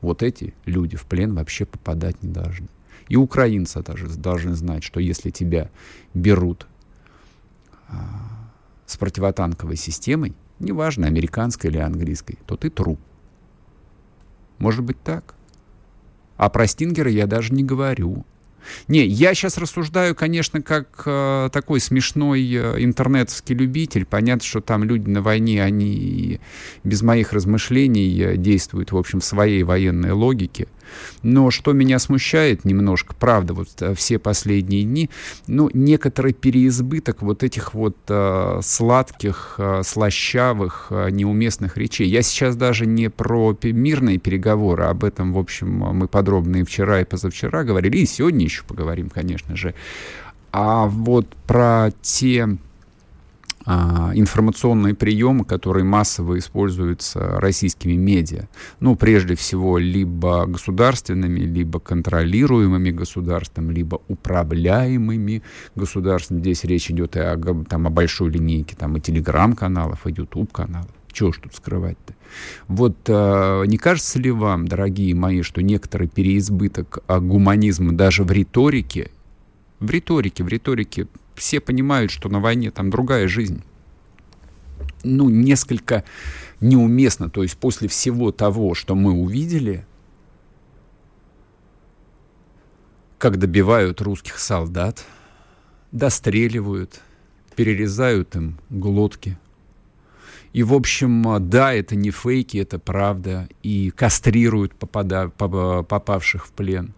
вот 0.00 0.22
эти 0.22 0.54
люди 0.64 0.96
в 0.96 1.04
плен 1.04 1.34
вообще 1.34 1.66
попадать 1.66 2.22
не 2.22 2.30
должны. 2.30 2.68
И 3.08 3.16
украинцы 3.16 3.82
даже 3.82 4.08
должны 4.08 4.54
знать, 4.54 4.82
что 4.82 4.98
если 4.98 5.30
тебя 5.30 5.70
берут 6.14 6.66
а, 7.88 7.94
с 8.86 8.96
противотанковой 8.96 9.76
системой, 9.76 10.34
неважно, 10.58 11.06
американской 11.06 11.70
или 11.70 11.78
английской, 11.78 12.38
то 12.46 12.56
ты 12.56 12.70
труп. 12.70 12.98
Может 14.58 14.84
быть 14.84 15.00
так. 15.02 15.34
А 16.36 16.48
про 16.48 16.66
Стингера 16.66 17.10
я 17.10 17.26
даже 17.26 17.54
не 17.54 17.64
говорю. 17.64 18.24
Не, 18.88 19.06
я 19.06 19.34
сейчас 19.34 19.58
рассуждаю, 19.58 20.14
конечно, 20.14 20.60
как 20.60 21.02
э, 21.06 21.50
такой 21.52 21.80
смешной 21.80 22.42
э, 22.52 22.84
интернетовский 22.84 23.54
любитель. 23.54 24.04
Понятно, 24.04 24.44
что 24.44 24.60
там 24.60 24.84
люди 24.84 25.08
на 25.08 25.22
войне, 25.22 25.62
они 25.62 26.40
без 26.84 27.02
моих 27.02 27.32
размышлений 27.32 28.20
э, 28.20 28.36
действуют, 28.36 28.92
в 28.92 28.96
общем, 28.96 29.20
в 29.20 29.24
своей 29.24 29.62
военной 29.62 30.10
логике. 30.10 30.68
Но 31.22 31.50
что 31.50 31.72
меня 31.72 31.98
смущает 31.98 32.64
немножко, 32.64 33.14
правда, 33.18 33.54
вот 33.54 33.68
э, 33.80 33.94
все 33.94 34.18
последние 34.18 34.82
дни, 34.82 35.10
ну, 35.46 35.70
некоторый 35.72 36.32
переизбыток 36.32 37.22
вот 37.22 37.42
этих 37.42 37.74
вот 37.74 37.96
э, 38.08 38.60
сладких, 38.62 39.54
э, 39.58 39.82
слащавых, 39.84 40.88
э, 40.90 41.10
неуместных 41.10 41.76
речей. 41.76 42.08
Я 42.08 42.22
сейчас 42.22 42.56
даже 42.56 42.86
не 42.86 43.10
про 43.10 43.56
мирные 43.62 44.18
переговоры, 44.18 44.84
об 44.84 45.04
этом, 45.04 45.32
в 45.32 45.38
общем, 45.38 45.68
мы 45.68 46.08
подробно 46.08 46.58
и 46.58 46.64
вчера, 46.64 47.00
и 47.00 47.04
позавчера 47.04 47.64
говорили, 47.64 47.98
и 47.98 48.06
сегодня 48.06 48.44
еще 48.44 48.62
поговорим, 48.64 49.08
конечно 49.10 49.56
же. 49.56 49.74
А 50.52 50.86
вот 50.86 51.26
про 51.46 51.90
те 52.02 52.48
информационные 53.66 54.94
приемы, 54.94 55.44
которые 55.44 55.84
массово 55.84 56.38
используются 56.38 57.40
российскими 57.40 57.94
медиа. 57.94 58.48
Ну, 58.80 58.94
прежде 58.94 59.34
всего, 59.34 59.78
либо 59.78 60.46
государственными, 60.46 61.40
либо 61.40 61.80
контролируемыми 61.80 62.90
государством, 62.90 63.70
либо 63.70 64.00
управляемыми 64.08 65.42
государством. 65.74 66.38
Здесь 66.38 66.64
речь 66.64 66.90
идет 66.90 67.16
и 67.16 67.20
о, 67.20 67.36
там, 67.68 67.86
о 67.86 67.90
большой 67.90 68.30
линейке 68.30 68.76
там, 68.76 68.96
и 68.96 69.00
телеграм-каналов, 69.00 70.06
и 70.06 70.10
YouTube-каналов. 70.10 70.90
Чего 71.12 71.32
ж 71.32 71.38
тут 71.42 71.54
скрывать-то? 71.54 72.14
Вот 72.68 72.96
э, 73.08 73.64
не 73.66 73.78
кажется 73.78 74.18
ли 74.18 74.30
вам, 74.30 74.68
дорогие 74.68 75.14
мои, 75.14 75.40
что 75.42 75.62
некоторый 75.62 76.08
переизбыток 76.08 76.98
э, 77.08 77.20
гуманизма 77.20 77.92
даже 77.92 78.22
в 78.22 78.30
риторике, 78.30 79.10
в 79.80 79.90
риторике, 79.90 80.44
в 80.44 80.48
риторике 80.48 81.08
все 81.36 81.60
понимают, 81.60 82.10
что 82.10 82.28
на 82.28 82.40
войне 82.40 82.70
там 82.70 82.90
другая 82.90 83.28
жизнь. 83.28 83.62
Ну, 85.04 85.28
несколько 85.30 86.04
неуместно. 86.60 87.30
То 87.30 87.42
есть 87.42 87.56
после 87.56 87.88
всего 87.88 88.32
того, 88.32 88.74
что 88.74 88.94
мы 88.94 89.12
увидели, 89.12 89.86
как 93.18 93.38
добивают 93.38 94.00
русских 94.00 94.38
солдат, 94.38 95.04
достреливают, 95.92 97.00
перерезают 97.54 98.34
им 98.36 98.58
глотки. 98.68 99.38
И, 100.52 100.62
в 100.62 100.72
общем, 100.72 101.48
да, 101.50 101.74
это 101.74 101.96
не 101.96 102.10
фейки, 102.10 102.58
это 102.58 102.78
правда. 102.78 103.48
И 103.62 103.90
кастрируют 103.90 104.74
попада, 104.74 105.28
попавших 105.28 106.46
в 106.46 106.50
плен. 106.52 106.94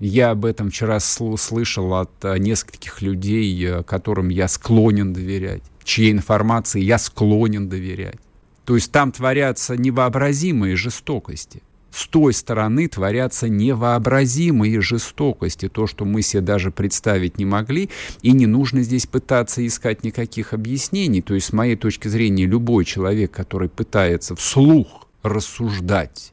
Я 0.00 0.30
об 0.30 0.46
этом 0.46 0.70
вчера 0.70 0.98
слышал 0.98 1.92
от 1.92 2.10
э, 2.24 2.38
нескольких 2.38 3.02
людей, 3.02 3.66
э, 3.66 3.82
которым 3.82 4.30
я 4.30 4.48
склонен 4.48 5.12
доверять, 5.12 5.62
чьей 5.84 6.10
информации 6.10 6.80
я 6.80 6.96
склонен 6.96 7.68
доверять. 7.68 8.18
То 8.64 8.76
есть 8.76 8.90
там 8.92 9.12
творятся 9.12 9.76
невообразимые 9.76 10.74
жестокости. 10.74 11.62
С 11.90 12.06
той 12.06 12.32
стороны 12.32 12.88
творятся 12.88 13.50
невообразимые 13.50 14.80
жестокости, 14.80 15.68
то, 15.68 15.86
что 15.86 16.06
мы 16.06 16.22
себе 16.22 16.40
даже 16.40 16.70
представить 16.70 17.36
не 17.36 17.44
могли, 17.44 17.90
и 18.22 18.32
не 18.32 18.46
нужно 18.46 18.82
здесь 18.82 19.06
пытаться 19.06 19.66
искать 19.66 20.02
никаких 20.02 20.54
объяснений. 20.54 21.20
То 21.20 21.34
есть, 21.34 21.48
с 21.48 21.52
моей 21.52 21.76
точки 21.76 22.08
зрения, 22.08 22.46
любой 22.46 22.86
человек, 22.86 23.32
который 23.32 23.68
пытается 23.68 24.34
вслух 24.34 25.08
рассуждать 25.22 26.32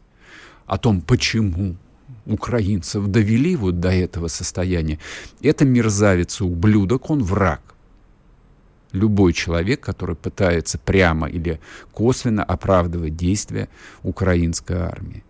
о 0.67 0.77
том, 0.77 1.01
почему, 1.01 1.75
украинцев 2.27 3.07
довели 3.07 3.55
вот 3.55 3.79
до 3.79 3.89
этого 3.89 4.27
состояния, 4.27 4.99
это 5.41 5.65
мерзавец 5.65 6.41
ублюдок, 6.41 7.09
он 7.09 7.23
враг. 7.23 7.61
Любой 8.91 9.33
человек, 9.33 9.81
который 9.81 10.15
пытается 10.15 10.77
прямо 10.77 11.27
или 11.27 11.59
косвенно 11.91 12.43
оправдывать 12.43 13.15
действия 13.15 13.67
украинской 14.03 14.77
армии. 14.77 15.23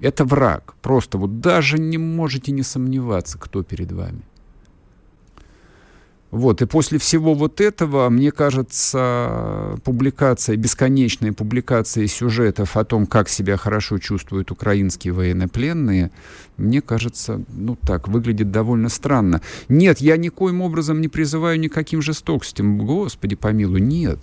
Это 0.00 0.24
враг. 0.24 0.74
Просто 0.82 1.18
вот 1.18 1.40
даже 1.40 1.78
не 1.78 1.98
можете 1.98 2.52
не 2.52 2.62
сомневаться, 2.62 3.38
кто 3.38 3.62
перед 3.62 3.92
вами. 3.92 4.22
Вот, 6.34 6.62
и 6.62 6.66
после 6.66 6.98
всего 6.98 7.32
вот 7.32 7.60
этого, 7.60 8.10
мне 8.10 8.32
кажется, 8.32 9.78
публикация, 9.84 10.56
бесконечные 10.56 11.32
публикации 11.32 12.06
сюжетов 12.06 12.76
о 12.76 12.84
том, 12.84 13.06
как 13.06 13.28
себя 13.28 13.56
хорошо 13.56 13.98
чувствуют 13.98 14.50
украинские 14.50 15.12
военнопленные, 15.12 16.10
мне 16.56 16.82
кажется, 16.82 17.40
ну 17.50 17.76
так, 17.76 18.08
выглядит 18.08 18.50
довольно 18.50 18.88
странно. 18.88 19.42
Нет, 19.68 20.00
я 20.00 20.16
никоим 20.16 20.60
образом 20.60 21.00
не 21.00 21.06
призываю 21.06 21.60
никаким 21.60 22.02
жестокостям, 22.02 22.78
господи 22.78 23.36
помилуй, 23.36 23.80
нет. 23.80 24.18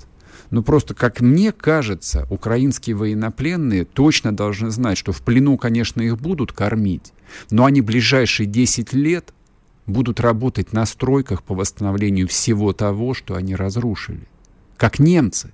Но 0.50 0.64
просто, 0.64 0.94
как 0.94 1.22
мне 1.22 1.54
кажется, 1.54 2.28
украинские 2.30 2.98
военнопленные 2.98 3.86
точно 3.86 4.36
должны 4.36 4.70
знать, 4.70 4.98
что 4.98 5.14
в 5.14 5.22
плену, 5.22 5.58
конечно, 5.58 6.02
их 6.02 6.20
будут 6.20 6.52
кормить, 6.52 7.14
но 7.52 7.64
они 7.64 7.80
ближайшие 7.80 8.48
10 8.48 8.92
лет 8.92 9.34
будут 9.88 10.20
работать 10.20 10.74
на 10.74 10.86
стройках 10.86 11.44
по 11.44 11.56
восстановлению 11.56 12.28
всего 12.28 12.74
того, 12.74 13.14
что 13.14 13.36
они 13.36 13.56
разрушили. 13.56 14.28
Как 14.78 15.00
немцы. 15.00 15.52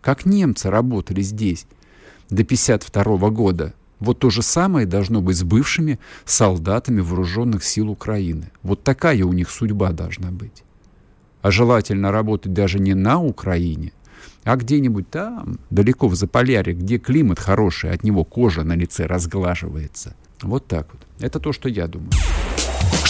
Как 0.00 0.26
немцы 0.26 0.70
работали 0.70 1.22
здесь 1.22 1.66
до 2.28 2.42
1952 2.42 3.30
года. 3.30 3.74
Вот 4.00 4.18
то 4.18 4.30
же 4.30 4.42
самое 4.42 4.84
должно 4.84 5.20
быть 5.20 5.36
с 5.36 5.44
бывшими 5.44 6.00
солдатами 6.24 7.00
вооруженных 7.00 7.62
сил 7.62 7.88
Украины. 7.88 8.50
Вот 8.62 8.82
такая 8.82 9.24
у 9.24 9.32
них 9.32 9.48
судьба 9.48 9.92
должна 9.92 10.30
быть. 10.30 10.64
А 11.40 11.50
желательно 11.50 12.10
работать 12.10 12.52
даже 12.52 12.80
не 12.80 12.94
на 12.94 13.22
Украине, 13.22 13.92
а 14.44 14.56
где-нибудь 14.56 15.08
там, 15.10 15.58
далеко 15.70 16.08
в 16.08 16.16
Заполярье, 16.16 16.74
где 16.74 16.98
климат 16.98 17.38
хороший, 17.38 17.90
от 17.90 18.02
него 18.02 18.24
кожа 18.24 18.64
на 18.64 18.74
лице 18.74 19.06
разглаживается. 19.06 20.14
Вот 20.42 20.66
так 20.66 20.88
вот. 20.92 21.02
Это 21.20 21.38
то, 21.38 21.52
что 21.52 21.68
я 21.68 21.86
думаю. 21.86 22.10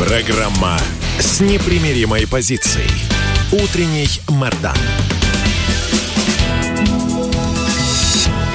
Программа 0.00 0.78
с 1.18 1.42
непримиримой 1.42 2.26
позицией. 2.26 2.88
Утренний 3.52 4.08
Мордан. 4.30 4.74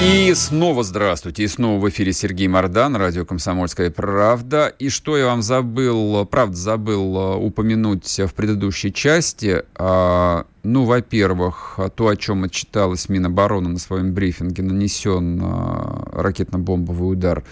И 0.02 0.34
снова 0.34 0.82
здравствуйте. 0.82 1.44
И 1.44 1.48
снова 1.48 1.80
в 1.80 1.88
эфире 1.88 2.12
Сергей 2.12 2.48
Мордан, 2.48 2.96
радио 2.96 3.24
«Комсомольская 3.24 3.92
правда». 3.92 4.66
И 4.66 4.88
что 4.88 5.16
я 5.16 5.26
вам 5.26 5.40
забыл, 5.40 6.26
правда 6.26 6.56
забыл 6.56 7.16
э, 7.16 7.36
упомянуть 7.36 8.18
в 8.18 8.34
предыдущей 8.34 8.92
части. 8.92 9.62
А, 9.76 10.46
ну, 10.64 10.84
во-первых, 10.84 11.78
то, 11.94 12.08
о 12.08 12.16
чем 12.16 12.42
отчиталась 12.42 13.08
Минобороны 13.08 13.68
на 13.68 13.78
своем 13.78 14.12
брифинге, 14.12 14.64
нанесен 14.64 15.40
а, 15.42 16.08
ракетно-бомбовый 16.12 17.12
удар 17.12 17.44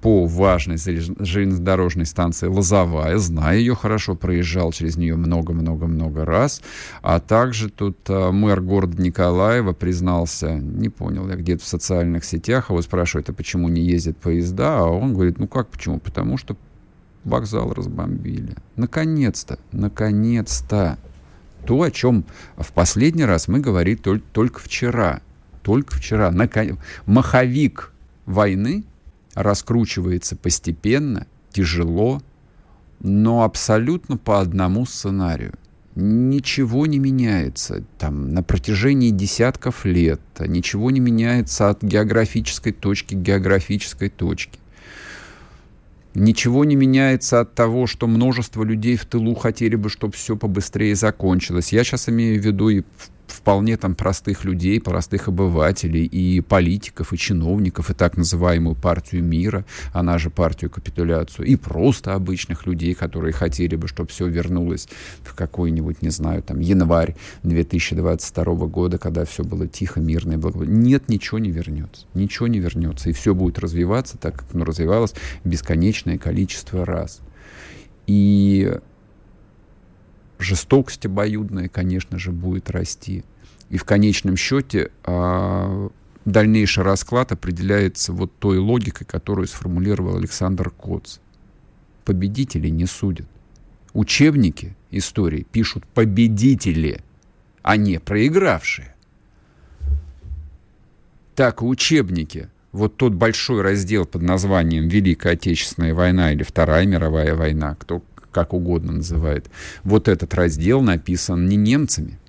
по 0.00 0.26
важной 0.26 0.76
железнодорожной 0.78 2.06
станции 2.06 2.46
Лозовая. 2.46 3.18
Знаю 3.18 3.58
ее 3.58 3.74
хорошо, 3.74 4.14
проезжал 4.14 4.70
через 4.72 4.96
нее 4.96 5.16
много-много-много 5.16 6.24
раз. 6.24 6.62
А 7.02 7.18
также 7.18 7.68
тут 7.68 7.98
а, 8.08 8.30
мэр 8.30 8.60
города 8.60 9.00
Николаева 9.02 9.72
признался, 9.72 10.54
не 10.54 10.88
понял 10.88 11.28
я, 11.28 11.34
где-то 11.34 11.64
в 11.64 11.68
социальных 11.68 12.24
сетях, 12.24 12.70
его 12.70 12.80
спрашивают, 12.80 13.28
а 13.28 13.32
почему 13.32 13.68
не 13.68 13.82
ездят 13.82 14.16
поезда? 14.18 14.78
А 14.78 14.84
он 14.84 15.14
говорит, 15.14 15.38
ну 15.38 15.48
как 15.48 15.68
почему? 15.68 15.98
Потому 15.98 16.38
что 16.38 16.56
вокзал 17.24 17.72
разбомбили. 17.72 18.54
Наконец-то, 18.76 19.58
наконец-то. 19.72 20.98
То, 21.66 21.82
о 21.82 21.90
чем 21.90 22.24
в 22.56 22.72
последний 22.72 23.24
раз 23.24 23.48
мы 23.48 23.58
говорили 23.58 23.96
только, 23.96 24.24
только 24.32 24.60
вчера. 24.60 25.20
Только 25.62 25.96
вчера. 25.96 26.30
Након... 26.30 26.78
Маховик 27.04 27.92
войны 28.26 28.84
раскручивается 29.42 30.36
постепенно, 30.36 31.26
тяжело, 31.50 32.22
но 33.00 33.44
абсолютно 33.44 34.16
по 34.16 34.40
одному 34.40 34.84
сценарию. 34.86 35.54
Ничего 35.94 36.86
не 36.86 36.98
меняется 36.98 37.84
там 37.98 38.30
на 38.30 38.42
протяжении 38.42 39.10
десятков 39.10 39.84
лет, 39.84 40.20
ничего 40.40 40.90
не 40.90 41.00
меняется 41.00 41.70
от 41.70 41.82
географической 41.82 42.72
точки 42.72 43.14
к 43.14 43.18
географической 43.18 44.08
точке. 44.08 44.58
Ничего 46.14 46.64
не 46.64 46.74
меняется 46.74 47.40
от 47.40 47.54
того, 47.54 47.86
что 47.86 48.06
множество 48.06 48.64
людей 48.64 48.96
в 48.96 49.04
тылу 49.04 49.34
хотели 49.34 49.76
бы, 49.76 49.88
чтобы 49.88 50.14
все 50.14 50.36
побыстрее 50.36 50.94
закончилось. 50.94 51.72
Я 51.72 51.84
сейчас 51.84 52.08
имею 52.08 52.40
в 52.40 52.44
виду 52.44 52.68
и 52.70 52.82
вполне 53.30 53.76
там 53.76 53.94
простых 53.94 54.44
людей, 54.44 54.80
простых 54.80 55.28
обывателей, 55.28 56.04
и 56.04 56.40
политиков, 56.40 57.12
и 57.12 57.18
чиновников, 57.18 57.90
и 57.90 57.94
так 57.94 58.16
называемую 58.16 58.74
партию 58.74 59.22
мира, 59.22 59.64
она 59.92 60.18
же 60.18 60.30
партию 60.30 60.70
капитуляцию, 60.70 61.46
и 61.46 61.56
просто 61.56 62.14
обычных 62.14 62.66
людей, 62.66 62.94
которые 62.94 63.32
хотели 63.32 63.76
бы, 63.76 63.88
чтобы 63.88 64.10
все 64.10 64.26
вернулось 64.26 64.88
в 65.22 65.34
какой-нибудь, 65.34 66.02
не 66.02 66.10
знаю, 66.10 66.42
там, 66.42 66.60
январь 66.60 67.16
2022 67.42 68.44
года, 68.66 68.98
когда 68.98 69.24
все 69.24 69.44
было 69.44 69.66
тихо, 69.66 70.00
мирно 70.00 70.34
и 70.34 70.36
благополучно. 70.36 70.72
Нет, 70.72 71.08
ничего 71.08 71.38
не 71.38 71.50
вернется. 71.50 72.06
Ничего 72.14 72.46
не 72.46 72.58
вернется. 72.58 73.10
И 73.10 73.12
все 73.12 73.34
будет 73.34 73.58
развиваться 73.58 74.18
так, 74.18 74.36
как 74.36 74.54
оно 74.54 74.64
развивалось 74.64 75.14
бесконечное 75.44 76.18
количество 76.18 76.84
раз. 76.84 77.20
И 78.06 78.78
жестокость 80.38 81.06
обоюдная, 81.06 81.68
конечно 81.68 82.18
же, 82.18 82.32
будет 82.32 82.70
расти. 82.70 83.24
И 83.70 83.76
в 83.76 83.84
конечном 83.84 84.36
счете 84.36 84.90
а, 85.04 85.90
дальнейший 86.24 86.84
расклад 86.84 87.32
определяется 87.32 88.12
вот 88.12 88.32
той 88.38 88.58
логикой, 88.58 89.06
которую 89.06 89.46
сформулировал 89.46 90.16
Александр 90.16 90.70
Коц. 90.70 91.18
Победители 92.04 92.68
не 92.68 92.86
судят. 92.86 93.26
Учебники 93.92 94.76
истории 94.90 95.46
пишут 95.50 95.86
победители, 95.86 97.00
а 97.62 97.76
не 97.76 97.98
проигравшие. 97.98 98.94
Так, 101.34 101.62
учебники. 101.62 102.48
Вот 102.72 102.96
тот 102.96 103.14
большой 103.14 103.62
раздел 103.62 104.04
под 104.04 104.22
названием 104.22 104.88
«Великая 104.88 105.34
Отечественная 105.34 105.94
война» 105.94 106.32
или 106.32 106.42
«Вторая 106.42 106.86
мировая 106.86 107.34
война», 107.34 107.76
кто 107.78 108.02
как 108.38 108.52
угодно 108.52 108.92
называет. 108.92 109.50
Вот 109.82 110.06
этот 110.06 110.32
раздел 110.34 110.80
написан 110.80 111.46
не 111.46 111.56
немцами, 111.56 112.20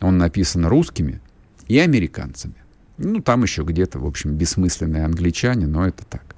он 0.00 0.18
написан 0.18 0.66
русскими 0.66 1.22
и 1.68 1.78
американцами. 1.78 2.56
Ну, 2.98 3.22
там 3.22 3.42
еще 3.42 3.62
где-то, 3.62 3.98
в 3.98 4.06
общем, 4.06 4.34
бессмысленные 4.34 5.06
англичане, 5.06 5.66
но 5.66 5.86
это 5.86 6.04
так. 6.04 6.36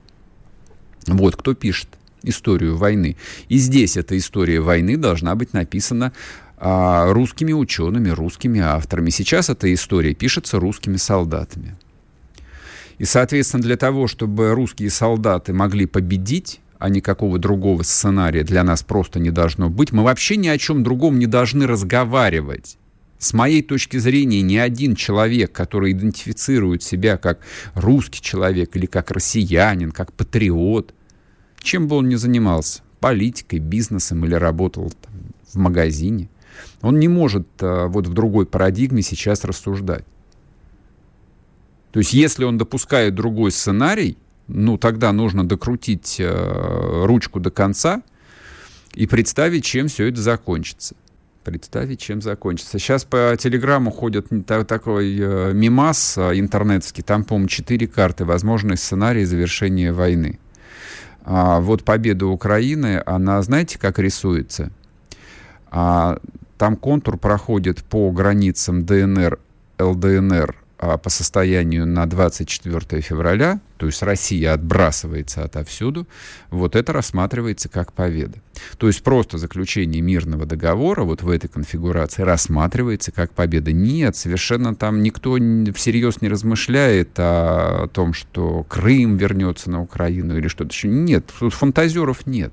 Вот 1.09 1.35
кто 1.35 1.55
пишет 1.55 1.89
историю 2.23 2.77
войны. 2.77 3.17
И 3.49 3.59
здесь 3.59 3.97
эта 3.97 4.17
история 4.17 4.61
войны 4.61 4.97
должна 4.97 5.35
быть 5.35 5.53
написана 5.53 6.13
а, 6.57 7.13
русскими 7.13 7.53
учеными, 7.53 8.11
русскими 8.11 8.61
авторами. 8.61 9.11
Сейчас 9.11 9.51
эта 9.51 9.73
история 9.75 10.15
пишется 10.15 10.61
русскими 10.61 10.99
солдатами. 10.99 11.77
И, 12.99 13.05
соответственно, 13.05 13.63
для 13.63 13.77
того, 13.77 14.07
чтобы 14.07 14.53
русские 14.55 14.91
солдаты 14.91 15.53
могли 15.53 15.87
победить, 15.87 16.61
а 16.79 16.89
никакого 16.89 17.39
другого 17.39 17.83
сценария 17.83 18.45
для 18.45 18.63
нас 18.63 18.83
просто 18.83 19.19
не 19.19 19.31
должно 19.31 19.69
быть. 19.69 19.93
Мы 19.93 20.05
вообще 20.05 20.37
ни 20.37 20.49
о 20.49 20.59
чем 20.59 20.83
другом 20.83 21.19
не 21.19 21.27
должны 21.27 21.67
разговаривать. 21.67 22.79
С 23.19 23.35
моей 23.35 23.63
точки 23.63 23.97
зрения, 23.97 24.43
ни 24.43 24.57
один 24.57 24.95
человек, 24.95 25.51
который 25.51 25.91
идентифицирует 25.91 26.85
себя 26.85 27.17
как 27.17 27.41
русский 27.75 28.23
человек 28.23 28.77
или 28.77 28.87
как 28.87 29.11
россиянин, 29.11 29.91
как 29.91 30.13
патриот, 30.13 30.95
чем 31.61 31.89
бы 31.89 31.97
он 31.97 32.09
ни 32.09 32.15
занимался, 32.15 32.83
политикой, 33.01 33.59
бизнесом 33.59 34.25
или 34.25 34.35
работал 34.35 34.91
там, 34.91 35.15
в 35.53 35.57
магазине, 35.57 36.29
он 36.81 37.01
не 37.01 37.09
может 37.09 37.49
а, 37.61 37.89
вот 37.89 38.07
в 38.07 38.13
другой 38.13 38.47
парадигме 38.47 39.03
сейчас 39.03 39.45
рассуждать. 39.45 40.05
То 41.91 41.99
есть 41.99 42.13
если 42.13 42.45
он 42.45 42.57
допускает 42.57 43.17
другой 43.17 43.51
сценарий, 43.51 44.17
ну, 44.49 44.79
тогда 44.79 45.13
нужно 45.13 45.47
докрутить 45.47 46.17
э, 46.19 47.05
ручку 47.05 47.39
до 47.39 47.51
конца 47.51 48.03
и 48.95 49.07
представить, 49.07 49.65
чем 49.65 49.89
все 49.89 50.09
это 50.09 50.21
закончится. 50.21 50.97
Представить, 51.45 52.01
чем 52.01 52.21
закончится. 52.21 52.79
Сейчас 52.79 53.05
по 53.05 53.37
телеграмму 53.39 53.91
ходит 53.91 54.27
такой 54.67 55.17
э, 55.19 55.53
мимас 55.53 56.19
э, 56.19 56.39
интернетский, 56.39 57.03
там, 57.03 57.25
по-моему, 57.25 57.49
четыре 57.49 57.87
карты, 57.87 58.25
возможный 58.25 58.77
сценарий 58.77 59.25
завершения 59.25 59.93
войны. 59.93 60.39
А 61.25 61.61
вот 61.61 61.85
победа 61.85 62.27
Украины, 62.27 63.03
она, 63.05 63.41
знаете, 63.43 63.79
как 63.79 63.99
рисуется? 63.99 64.71
А, 65.71 66.19
там 66.57 66.77
контур 66.77 67.19
проходит 67.19 67.85
по 67.85 68.11
границам 68.11 68.87
ДНР, 68.87 69.39
ЛДНР, 69.79 70.57
а, 70.79 70.97
по 70.97 71.11
состоянию 71.11 71.87
на 71.87 72.07
24 72.07 73.03
февраля, 73.03 73.61
то 73.79 73.87
есть 73.87 74.03
Россия 74.03 74.53
отбрасывается 74.53 75.45
отовсюду, 75.45 76.07
вот 76.51 76.77
это 76.77 76.93
рассматривается 76.93 77.69
как 77.69 77.93
победа. 77.93 78.39
То 78.77 78.89
есть 78.89 79.03
просто 79.03 79.39
заключение 79.39 80.03
мирного 80.03 80.47
договора 80.47 81.05
вот 81.05 81.23
в 81.23 81.31
этой 81.31 81.49
конфигурации 81.49 82.23
рассматривается 82.23 83.13
как 83.13 83.33
победа. 83.33 83.73
Нет, 83.73 84.17
совершенно 84.17 84.75
там 84.75 85.03
никто 85.03 85.37
всерьез 85.75 86.21
не 86.21 86.29
размышляет 86.29 87.11
о 87.17 87.89
том, 87.93 88.13
что 88.13 88.65
Крым 88.65 89.17
вернется 89.17 89.71
на 89.71 89.81
Украину 89.81 90.37
или 90.37 90.49
что-то 90.49 90.71
еще. 90.71 90.89
Нет, 90.89 91.31
фантазеров 91.31 92.27
нет. 92.27 92.53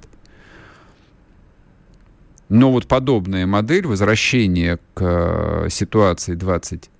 Но 2.49 2.71
вот 2.71 2.86
подобная 2.86 3.47
модель 3.47 3.88
возвращения 3.88 4.78
к 4.93 5.01
э, 5.01 5.69
ситуации 5.71 6.36
20 6.36 6.91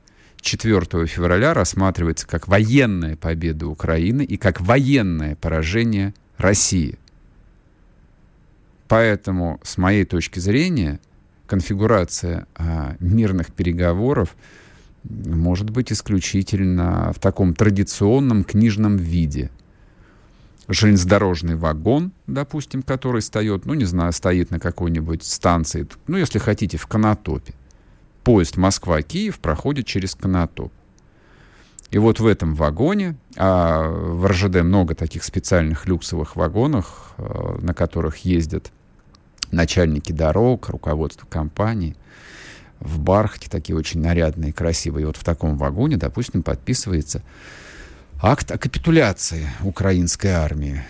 4 0.45 1.07
февраля 1.07 1.55
рассматривается 1.55 2.27
как 2.27 2.47
военная 2.47 3.15
победа 3.15 3.65
Украины 3.65 4.23
и 4.23 4.37
как 4.37 4.61
военное 4.61 5.35
поражение 5.35 6.13
России. 6.37 6.99
Поэтому, 8.87 9.59
с 9.63 9.77
моей 9.77 10.05
точки 10.05 10.37
зрения, 10.37 10.99
конфигурация 11.47 12.45
а, 12.55 12.95
мирных 12.99 13.51
переговоров 13.53 14.35
может 15.03 15.71
быть 15.71 15.91
исключительно 15.91 17.11
в 17.11 17.19
таком 17.19 17.55
традиционном 17.55 18.43
книжном 18.43 18.97
виде. 18.97 19.49
Железнодорожный 20.67 21.55
вагон, 21.55 22.11
допустим, 22.27 22.83
который 22.83 23.23
стоит, 23.23 23.65
ну, 23.65 23.73
не 23.73 23.85
знаю, 23.85 24.13
стоит 24.13 24.51
на 24.51 24.59
какой-нибудь 24.59 25.23
станции, 25.23 25.87
ну, 26.05 26.17
если 26.17 26.37
хотите, 26.37 26.77
в 26.77 26.85
Конотопе 26.85 27.55
поезд 28.26 28.57
Москва-Киев 28.57 29.39
проходит 29.39 29.86
через 29.86 30.15
Конотоп. 30.15 30.73
И 31.91 31.99
вот 31.99 32.19
в 32.19 32.26
этом 32.26 32.55
вагоне, 32.55 33.15
а 33.38 33.88
в 33.88 34.26
РЖД 34.26 34.63
много 34.63 34.95
таких 34.95 35.23
специальных 35.23 35.86
люксовых 35.86 36.36
вагонов, 36.36 37.13
э, 37.17 37.57
на 37.61 37.73
которых 37.73 38.17
ездят 38.26 38.71
начальники 39.51 40.11
дорог, 40.11 40.69
руководство 40.69 41.28
компаний, 41.28 41.95
в 42.80 42.99
Бархате 42.99 43.47
такие 43.49 43.78
очень 43.78 44.01
нарядные, 44.01 44.51
красивые. 44.51 45.03
И 45.03 45.05
вот 45.05 45.17
в 45.17 45.23
таком 45.23 45.57
вагоне, 45.57 45.95
допустим, 45.95 46.41
подписывается 46.41 47.21
акт 48.21 48.51
о 48.51 48.57
капитуляции 48.57 49.47
украинской 49.61 50.32
армии. 50.32 50.84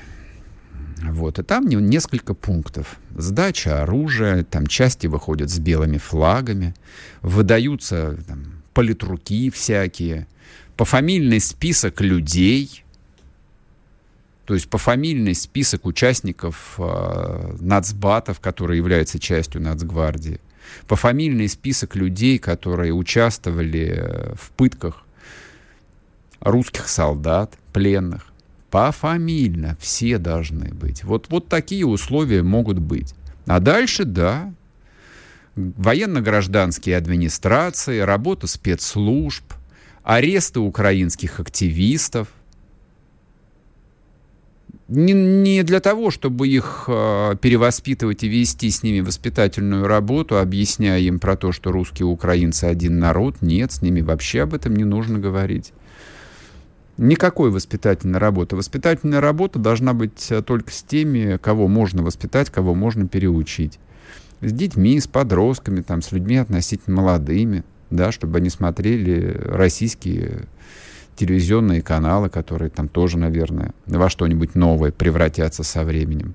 Вот, 1.16 1.40
и 1.40 1.44
там 1.44 1.66
несколько 1.66 2.34
пунктов. 2.34 2.98
Сдача 3.16 3.82
оружия, 3.82 4.44
там 4.44 4.68
части 4.68 5.08
выходят 5.08 5.50
с 5.50 5.60
белыми 5.60 5.98
флагами, 5.98 6.76
выдаются 7.22 8.18
там, 8.28 8.62
политруки 8.74 9.50
всякие, 9.50 10.28
пофамильный 10.76 11.40
список 11.40 12.02
людей, 12.02 12.84
то 14.44 14.56
есть 14.56 14.68
пофамильный 14.68 15.36
список 15.36 15.86
участников 15.86 16.76
э, 16.80 17.56
нацбатов, 17.62 18.42
которые 18.42 18.78
являются 18.78 19.18
частью 19.18 19.62
нацгвардии, 19.62 20.42
пофамильный 20.86 21.48
список 21.48 21.96
людей, 21.96 22.40
которые 22.40 22.92
участвовали 22.92 24.34
в 24.36 24.52
пытках 24.52 25.06
русских 26.42 26.90
солдат, 26.90 27.58
пленных. 27.72 28.35
Пофамильно 28.76 29.78
все 29.80 30.18
должны 30.18 30.74
быть. 30.74 31.06
Вот, 31.06 31.28
вот 31.30 31.48
такие 31.48 31.86
условия 31.86 32.44
могут 32.44 32.78
быть. 32.78 33.16
А 33.46 33.62
дальше, 33.62 34.04
да, 34.04 34.52
военно-гражданские 35.56 36.98
администрации, 36.98 38.00
работа 38.00 38.48
спецслужб, 38.48 39.46
аресты 40.04 40.60
украинских 40.60 41.40
активистов. 41.40 42.28
Не, 44.90 45.14
не 45.14 45.64
для 45.64 45.80
того, 45.80 46.12
чтобы 46.12 46.50
их 46.50 46.84
э, 46.90 47.36
перевоспитывать 47.40 48.26
и 48.26 48.28
вести 48.28 48.70
с 48.70 48.84
ними 48.84 49.00
воспитательную 49.00 49.88
работу, 49.88 50.38
объясняя 50.38 51.00
им 51.00 51.20
про 51.20 51.38
то, 51.38 51.54
что 51.54 51.72
русские 51.72 52.08
украинцы 52.08 52.66
один 52.66 53.00
народ. 53.00 53.38
Нет, 53.42 53.72
с 53.72 53.82
ними 53.82 54.02
вообще 54.02 54.42
об 54.42 54.54
этом 54.54 54.76
не 54.76 54.84
нужно 54.84 55.18
говорить. 55.18 55.72
Никакой 56.98 57.52
воспитательной 57.52 58.20
работы. 58.20 58.56
Воспитательная 58.56 59.20
работа 59.20 59.60
должна 59.60 59.94
быть 59.94 60.32
э, 60.32 60.42
только 60.42 60.72
с 60.72 60.82
теми, 60.82 61.38
кого 61.38 61.68
можно 61.68 62.04
воспитать, 62.04 62.50
кого 62.50 62.74
можно 62.74 63.08
переучить. 63.08 63.80
С 64.42 64.54
детьми, 64.54 65.00
с 65.00 65.08
подростками, 65.08 65.82
там, 65.82 66.02
с 66.02 66.14
людьми 66.14 66.38
относительно 66.38 67.02
молодыми, 67.02 67.64
да, 67.90 68.12
чтобы 68.14 68.38
они 68.38 68.50
смотрели 68.50 69.42
российские 69.46 70.48
телевизионные 71.16 71.82
каналы, 71.82 72.30
которые 72.30 72.70
там 72.70 72.88
тоже, 72.88 73.18
наверное, 73.18 73.74
во 73.86 74.10
что-нибудь 74.10 74.56
новое 74.56 74.92
превратятся 74.92 75.64
со 75.64 75.84
временем. 75.84 76.34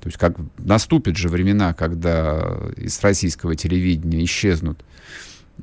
То 0.00 0.08
есть 0.08 0.18
как 0.18 0.36
наступят 0.58 1.16
же 1.16 1.28
времена, 1.28 1.74
когда 1.74 2.58
из 2.76 3.00
российского 3.02 3.54
телевидения 3.54 4.24
исчезнут 4.24 4.82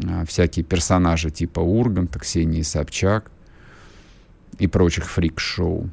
а, 0.06 0.26
всякие 0.26 0.64
персонажи 0.64 1.32
типа 1.32 1.60
Урганта, 1.60 2.20
Ксении 2.20 2.62
Собчак, 2.62 3.32
и 4.60 4.68
прочих 4.68 5.10
фрик-шоу. 5.10 5.90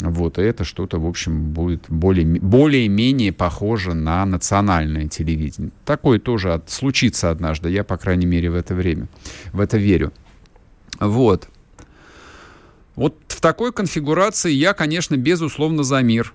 Вот, 0.00 0.38
и 0.38 0.42
это 0.42 0.64
что-то, 0.64 0.98
в 0.98 1.06
общем, 1.06 1.52
будет 1.52 1.84
более, 1.88 2.26
более-менее 2.26 3.32
похоже 3.32 3.94
на 3.94 4.24
национальное 4.26 5.06
телевидение. 5.06 5.70
Такое 5.84 6.18
тоже 6.18 6.54
от, 6.54 6.70
случится 6.70 7.30
однажды, 7.30 7.70
я, 7.70 7.84
по 7.84 7.96
крайней 7.96 8.26
мере, 8.26 8.50
в 8.50 8.56
это 8.56 8.74
время, 8.74 9.06
в 9.52 9.60
это 9.60 9.78
верю. 9.78 10.12
Вот. 10.98 11.48
Вот 12.96 13.16
в 13.28 13.40
такой 13.40 13.72
конфигурации 13.72 14.50
я, 14.50 14.72
конечно, 14.74 15.16
безусловно, 15.16 15.82
за 15.82 16.00
мир 16.02 16.34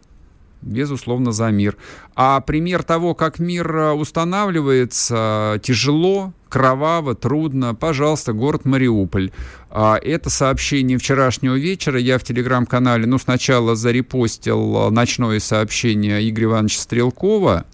безусловно, 0.61 1.31
за 1.31 1.49
мир. 1.51 1.77
А 2.15 2.39
пример 2.41 2.83
того, 2.83 3.13
как 3.15 3.39
мир 3.39 3.75
э, 3.75 3.91
устанавливается, 3.93 5.59
тяжело, 5.63 6.33
кроваво, 6.49 7.15
трудно. 7.15 7.75
Пожалуйста, 7.75 8.33
город 8.33 8.65
Мариуполь. 8.65 9.31
А, 9.69 9.97
это 9.97 10.29
сообщение 10.29 10.97
вчерашнего 10.97 11.55
вечера. 11.55 11.99
Я 11.99 12.17
в 12.17 12.23
телеграм-канале, 12.23 13.05
ну, 13.05 13.17
сначала 13.17 13.75
зарепостил 13.75 14.87
э, 14.87 14.89
ночное 14.89 15.39
сообщение 15.39 16.27
Игоря 16.27 16.45
Ивановича 16.45 16.81
Стрелкова. 16.81 17.65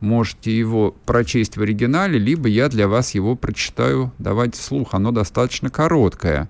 Можете 0.00 0.56
его 0.56 0.96
прочесть 1.04 1.58
в 1.58 1.62
оригинале, 1.62 2.18
либо 2.18 2.48
я 2.48 2.68
для 2.68 2.88
вас 2.88 3.14
его 3.14 3.36
прочитаю. 3.36 4.12
Давайте 4.18 4.58
вслух, 4.58 4.94
оно 4.94 5.10
достаточно 5.10 5.68
короткое. 5.68 6.48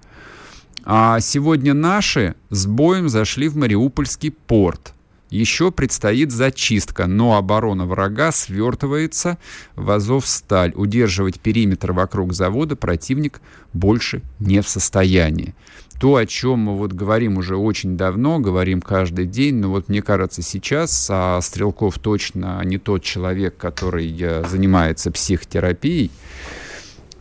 А 0.84 1.18
сегодня 1.20 1.74
наши 1.74 2.36
с 2.50 2.66
боем 2.66 3.08
зашли 3.08 3.48
в 3.48 3.56
Мариупольский 3.56 4.30
порт– 4.30 4.94
еще 5.30 5.70
предстоит 5.70 6.32
зачистка, 6.32 7.06
но 7.06 7.36
оборона 7.36 7.86
врага 7.86 8.32
свертывается 8.32 9.38
в 9.76 9.90
Азовсталь. 9.90 10.72
Удерживать 10.74 11.40
периметр 11.40 11.92
вокруг 11.92 12.32
завода 12.32 12.76
противник 12.76 13.40
больше 13.72 14.22
не 14.40 14.60
в 14.60 14.68
состоянии. 14.68 15.54
То, 16.00 16.16
о 16.16 16.26
чем 16.26 16.60
мы 16.60 16.76
вот 16.76 16.92
говорим 16.92 17.36
уже 17.36 17.56
очень 17.56 17.96
давно, 17.96 18.40
говорим 18.40 18.80
каждый 18.80 19.26
день, 19.26 19.56
но 19.56 19.68
вот 19.68 19.88
мне 19.88 20.02
кажется 20.02 20.40
сейчас 20.40 21.08
а 21.10 21.40
Стрелков 21.42 21.98
точно 21.98 22.62
не 22.64 22.78
тот 22.78 23.02
человек, 23.02 23.56
который 23.58 24.16
э, 24.18 24.44
занимается 24.48 25.10
психотерапией. 25.10 26.10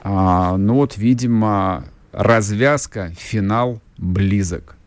А, 0.02 0.56
но 0.56 0.76
вот, 0.76 0.98
видимо, 0.98 1.84
развязка, 2.14 3.14
финал 3.18 3.82
близок 3.98 4.79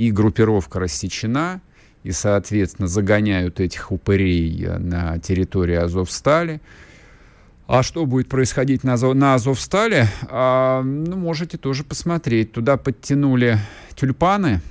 и 0.00 0.10
группировка 0.10 0.80
рассечена, 0.80 1.60
и, 2.04 2.10
соответственно, 2.10 2.88
загоняют 2.88 3.60
этих 3.60 3.92
упырей 3.92 4.64
э, 4.64 4.78
на 4.78 5.18
территории 5.18 5.76
Азовстали. 5.76 6.62
А 7.66 7.82
что 7.82 8.06
будет 8.06 8.28
происходить 8.28 8.82
на, 8.82 8.96
на 8.96 9.34
Азовстале, 9.34 10.08
а, 10.22 10.82
ну, 10.82 11.16
можете 11.16 11.58
тоже 11.58 11.84
посмотреть. 11.84 12.52
Туда 12.52 12.78
подтянули 12.78 13.58
тюльпаны. 13.94 14.62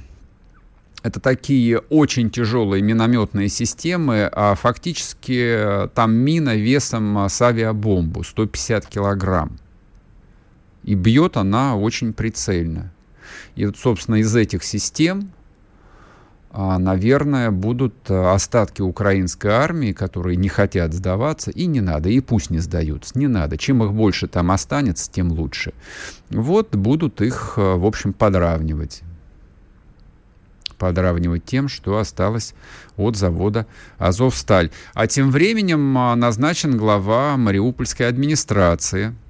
Это 1.04 1.20
такие 1.20 1.78
очень 1.78 2.32
тяжелые 2.32 2.82
минометные 2.82 3.50
системы, 3.50 4.28
а 4.34 4.56
фактически 4.56 5.86
э, 5.86 5.88
там 5.94 6.12
мина 6.12 6.56
весом 6.56 7.30
с 7.30 7.40
авиабомбу 7.40 8.24
150 8.24 8.88
килограмм. 8.88 9.60
И 10.84 10.96
бьет 10.96 11.38
она 11.38 11.76
очень 11.78 12.14
прицельно. 12.14 12.92
И 13.56 13.66
вот, 13.66 13.78
собственно, 13.78 14.16
из 14.16 14.36
этих 14.36 14.64
систем, 14.64 15.32
а, 16.52 16.80
наверное, 16.80 17.52
будут 17.52 18.10
э, 18.10 18.32
остатки 18.32 18.82
украинской 18.82 19.52
армии, 19.52 19.92
которые 19.92 20.36
не 20.36 20.50
хотят 20.50 20.94
сдаваться, 20.94 21.52
и 21.52 21.68
не 21.68 21.80
надо, 21.80 22.10
и 22.10 22.20
пусть 22.22 22.50
не 22.50 22.58
сдаются, 22.58 23.18
не 23.20 23.28
надо. 23.28 23.56
Чем 23.58 23.84
их 23.84 23.94
больше 23.94 24.28
там 24.28 24.50
останется, 24.50 25.12
тем 25.12 25.32
лучше. 25.32 25.74
Вот 26.32 26.76
будут 26.76 27.22
их, 27.22 27.54
э, 27.58 27.76
в 27.76 27.86
общем, 27.86 28.14
подравнивать 28.14 29.04
подравнивать 30.80 31.44
тем, 31.44 31.68
что 31.68 31.98
осталось 31.98 32.56
от 32.96 33.18
завода 33.18 33.68
«Азовсталь». 33.98 34.72
А 34.94 35.08
тем 35.08 35.30
временем 35.30 35.98
а, 35.98 36.16
назначен 36.16 36.78
глава 36.78 37.36
Мариупольской 37.36 38.08
администрации– 38.08 39.14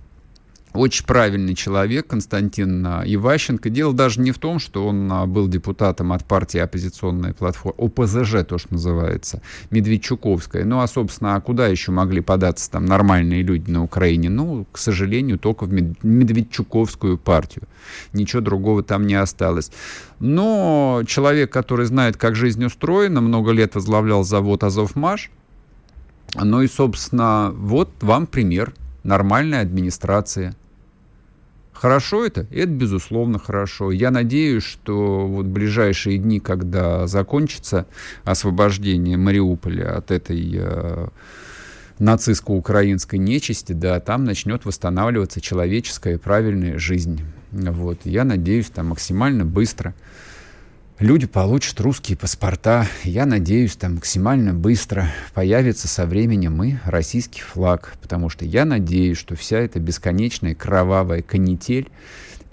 очень 0.73 1.05
правильный 1.05 1.55
человек, 1.55 2.07
Константин 2.07 2.85
а, 2.85 3.03
Иващенко. 3.03 3.69
Дело 3.69 3.93
даже 3.93 4.21
не 4.21 4.31
в 4.31 4.37
том, 4.37 4.59
что 4.59 4.87
он 4.87 5.11
а, 5.11 5.25
был 5.25 5.47
депутатом 5.47 6.13
от 6.13 6.23
партии 6.25 6.59
оппозиционной 6.59 7.33
платформы, 7.33 7.75
ОПЗЖ 7.77 8.45
то, 8.47 8.57
что 8.59 8.73
называется, 8.73 9.41
Медведчуковская. 9.71 10.65
Ну, 10.65 10.79
а, 10.79 10.87
собственно, 10.87 11.35
а 11.35 11.41
куда 11.41 11.67
еще 11.67 11.91
могли 11.91 12.21
податься 12.21 12.69
там 12.69 12.85
нормальные 12.85 13.41
люди 13.41 13.71
на 13.71 13.83
Украине? 13.83 14.29
Ну, 14.29 14.67
к 14.71 14.77
сожалению, 14.77 15.39
только 15.39 15.65
в 15.65 15.73
Медведчуковскую 15.73 17.17
партию. 17.17 17.63
Ничего 18.13 18.41
другого 18.41 18.83
там 18.83 19.07
не 19.07 19.15
осталось. 19.15 19.71
Но 20.19 21.01
человек, 21.07 21.51
который 21.51 21.87
знает, 21.87 22.15
как 22.15 22.35
жизнь 22.35 22.63
устроена, 22.63 23.21
много 23.21 23.51
лет 23.51 23.73
возглавлял 23.73 24.23
завод 24.23 24.63
«Азовмаш», 24.63 25.31
ну 26.35 26.61
и, 26.61 26.67
собственно, 26.67 27.51
вот 27.55 27.89
вам 28.01 28.27
пример 28.27 28.73
нормальной 29.03 29.61
администрации. 29.61 30.53
Хорошо 31.73 32.25
это? 32.25 32.45
Это, 32.51 32.71
безусловно, 32.71 33.39
хорошо. 33.39 33.91
Я 33.91 34.11
надеюсь, 34.11 34.63
что 34.63 35.25
вот 35.25 35.45
ближайшие 35.45 36.17
дни, 36.17 36.41
когда 36.41 37.07
закончится 37.07 37.85
освобождение 38.25 39.15
Мариуполя 39.15 39.97
от 39.97 40.11
этой 40.11 40.51
э, 40.55 41.07
нацистско-украинской 41.99 43.15
нечисти, 43.15 43.71
да, 43.71 44.01
там 44.01 44.25
начнет 44.25 44.65
восстанавливаться 44.65 45.39
человеческая 45.39 46.17
правильная 46.17 46.79
жизнь. 46.79 47.21
Вот. 47.51 47.99
Я 48.03 48.25
надеюсь, 48.25 48.69
там 48.69 48.87
максимально 48.87 49.45
быстро 49.45 49.93
люди 50.99 51.27
получат 51.27 51.79
русские 51.79 52.17
паспорта. 52.17 52.85
Я 53.03 53.25
надеюсь, 53.25 53.75
там 53.75 53.95
максимально 53.95 54.53
быстро 54.53 55.09
появится 55.33 55.87
со 55.87 56.05
временем 56.05 56.61
и 56.63 56.75
российский 56.85 57.41
флаг, 57.41 57.93
потому 58.01 58.29
что 58.29 58.45
я 58.45 58.65
надеюсь, 58.65 59.17
что 59.17 59.35
вся 59.35 59.59
эта 59.59 59.79
бесконечная 59.79 60.55
кровавая 60.55 61.21
канитель 61.21 61.89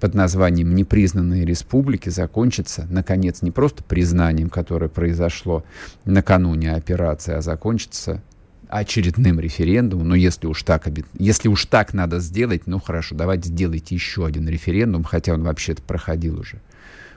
под 0.01 0.14
названием 0.14 0.74
«Непризнанные 0.74 1.44
республики» 1.44 2.09
закончится, 2.09 2.86
наконец, 2.90 3.42
не 3.42 3.51
просто 3.51 3.82
признанием, 3.82 4.51
которое 4.51 4.88
произошло 4.88 5.64
накануне 6.05 6.72
операции, 6.72 7.34
а 7.34 7.40
закончится 7.40 8.22
очередным 8.68 9.40
референдумом. 9.40 10.09
Но 10.09 10.14
если 10.14 10.47
уж 10.47 10.62
так, 10.62 10.88
если 11.18 11.49
уж 11.49 11.66
так 11.66 11.94
надо 11.94 12.20
сделать, 12.20 12.66
ну 12.66 12.78
хорошо, 12.78 13.14
давайте 13.14 13.49
сделайте 13.49 13.94
еще 13.94 14.26
один 14.26 14.49
референдум, 14.49 15.03
хотя 15.03 15.32
он 15.34 15.42
вообще-то 15.42 15.82
проходил 15.82 16.38
уже 16.38 16.61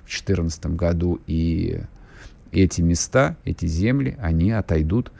2014 0.10 0.66
году. 0.76 1.20
И 1.28 1.82
эти 2.52 2.82
места, 2.82 3.38
эти 3.46 3.66
земли, 3.66 4.18
они 4.20 4.52
отойдут 4.52 5.12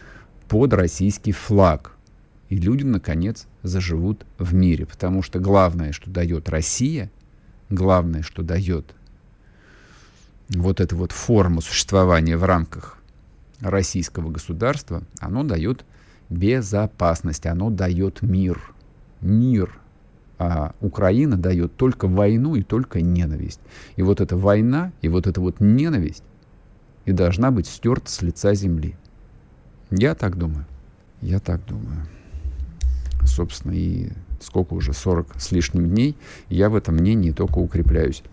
под 0.48 0.74
российский 0.74 1.32
флаг. 1.32 1.94
И 2.50 2.56
люди, 2.56 2.84
наконец, 2.84 3.48
заживут 3.62 4.26
в 4.38 4.54
мире. 4.54 4.86
Потому 4.86 5.22
что 5.22 5.40
главное, 5.40 5.92
что 5.92 6.10
дает 6.10 6.50
Россия, 6.50 7.12
главное, 7.70 8.24
что 8.24 8.42
дает 8.42 8.96
вот 10.50 10.82
эта 10.82 10.96
вот 10.96 11.12
форма 11.12 11.62
существования 11.62 12.36
в 12.36 12.44
рамках 12.44 12.98
российского 13.62 14.32
государства, 14.32 15.04
оно 15.20 15.44
дает 15.44 15.86
безопасность, 16.30 17.46
оно 17.46 17.70
дает 17.70 18.22
мир. 18.22 18.74
Мир. 19.22 19.79
А 20.40 20.74
Украина 20.80 21.36
дает 21.36 21.76
только 21.76 22.08
войну 22.08 22.56
и 22.56 22.64
только 22.64 23.02
ненависть. 23.02 23.60
И 23.98 24.02
вот 24.02 24.22
эта 24.22 24.38
война, 24.38 24.94
и 25.02 25.10
вот 25.10 25.28
эта 25.28 25.42
вот 25.42 25.60
ненависть 25.60 26.24
и 27.06 27.12
должна 27.12 27.52
быть 27.52 27.68
стерта 27.68 28.10
с 28.10 28.22
лица 28.22 28.54
земли. 28.54 28.96
Я 29.92 30.16
так 30.16 30.38
думаю. 30.38 30.66
Я 31.22 31.40
так 31.40 31.66
думаю. 31.66 32.06
Собственно, 33.26 33.74
и 33.74 34.12
сколько 34.40 34.74
уже, 34.74 34.94
40 34.94 35.36
с 35.38 35.52
лишним 35.52 35.90
дней, 35.90 36.16
я 36.48 36.70
в 36.70 36.76
этом 36.76 36.96
мнении 36.96 37.32
только 37.32 37.58
укрепляюсь. 37.58 38.24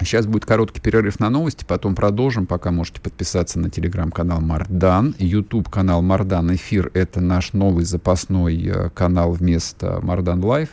Сейчас 0.00 0.26
будет 0.26 0.46
короткий 0.46 0.80
перерыв 0.80 1.20
на 1.20 1.30
новости, 1.30 1.64
потом 1.66 1.94
продолжим. 1.94 2.46
Пока 2.46 2.70
можете 2.70 3.00
подписаться 3.00 3.58
на 3.58 3.70
телеграм-канал 3.70 4.40
Мардан, 4.40 5.14
YouTube 5.18 5.68
канал 5.68 6.02
Мардан 6.02 6.54
Эфир. 6.54 6.90
Это 6.94 7.20
наш 7.20 7.52
новый 7.52 7.84
запасной 7.84 8.60
э, 8.66 8.90
канал 8.90 9.32
вместо 9.32 10.00
Мардан 10.02 10.42
Лайв. 10.42 10.70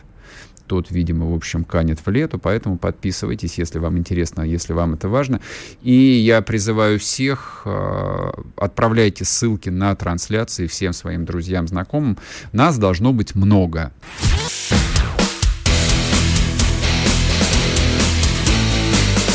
Тот, 0.71 0.89
видимо, 0.89 1.29
в 1.29 1.35
общем, 1.35 1.65
канет 1.65 1.99
в 1.99 2.09
лету, 2.09 2.39
поэтому 2.39 2.77
подписывайтесь, 2.77 3.57
если 3.57 3.77
вам 3.77 3.97
интересно, 3.97 4.41
если 4.41 4.71
вам 4.71 4.93
это 4.93 5.09
важно. 5.09 5.41
И 5.81 5.93
я 5.93 6.41
призываю 6.41 6.97
всех, 6.97 7.63
э, 7.65 8.31
отправляйте 8.55 9.25
ссылки 9.25 9.67
на 9.67 9.93
трансляции 9.97 10.67
всем 10.67 10.93
своим 10.93 11.25
друзьям, 11.25 11.67
знакомым. 11.67 12.17
Нас 12.53 12.77
должно 12.77 13.11
быть 13.11 13.35
много. 13.35 13.91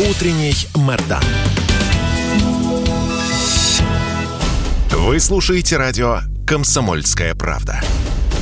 Утренний 0.09 0.55
Мордан. 0.75 1.23
Вы 4.91 5.21
слушаете 5.21 5.77
радио 5.77 6.21
«Комсомольская 6.47 7.35
правда». 7.35 7.83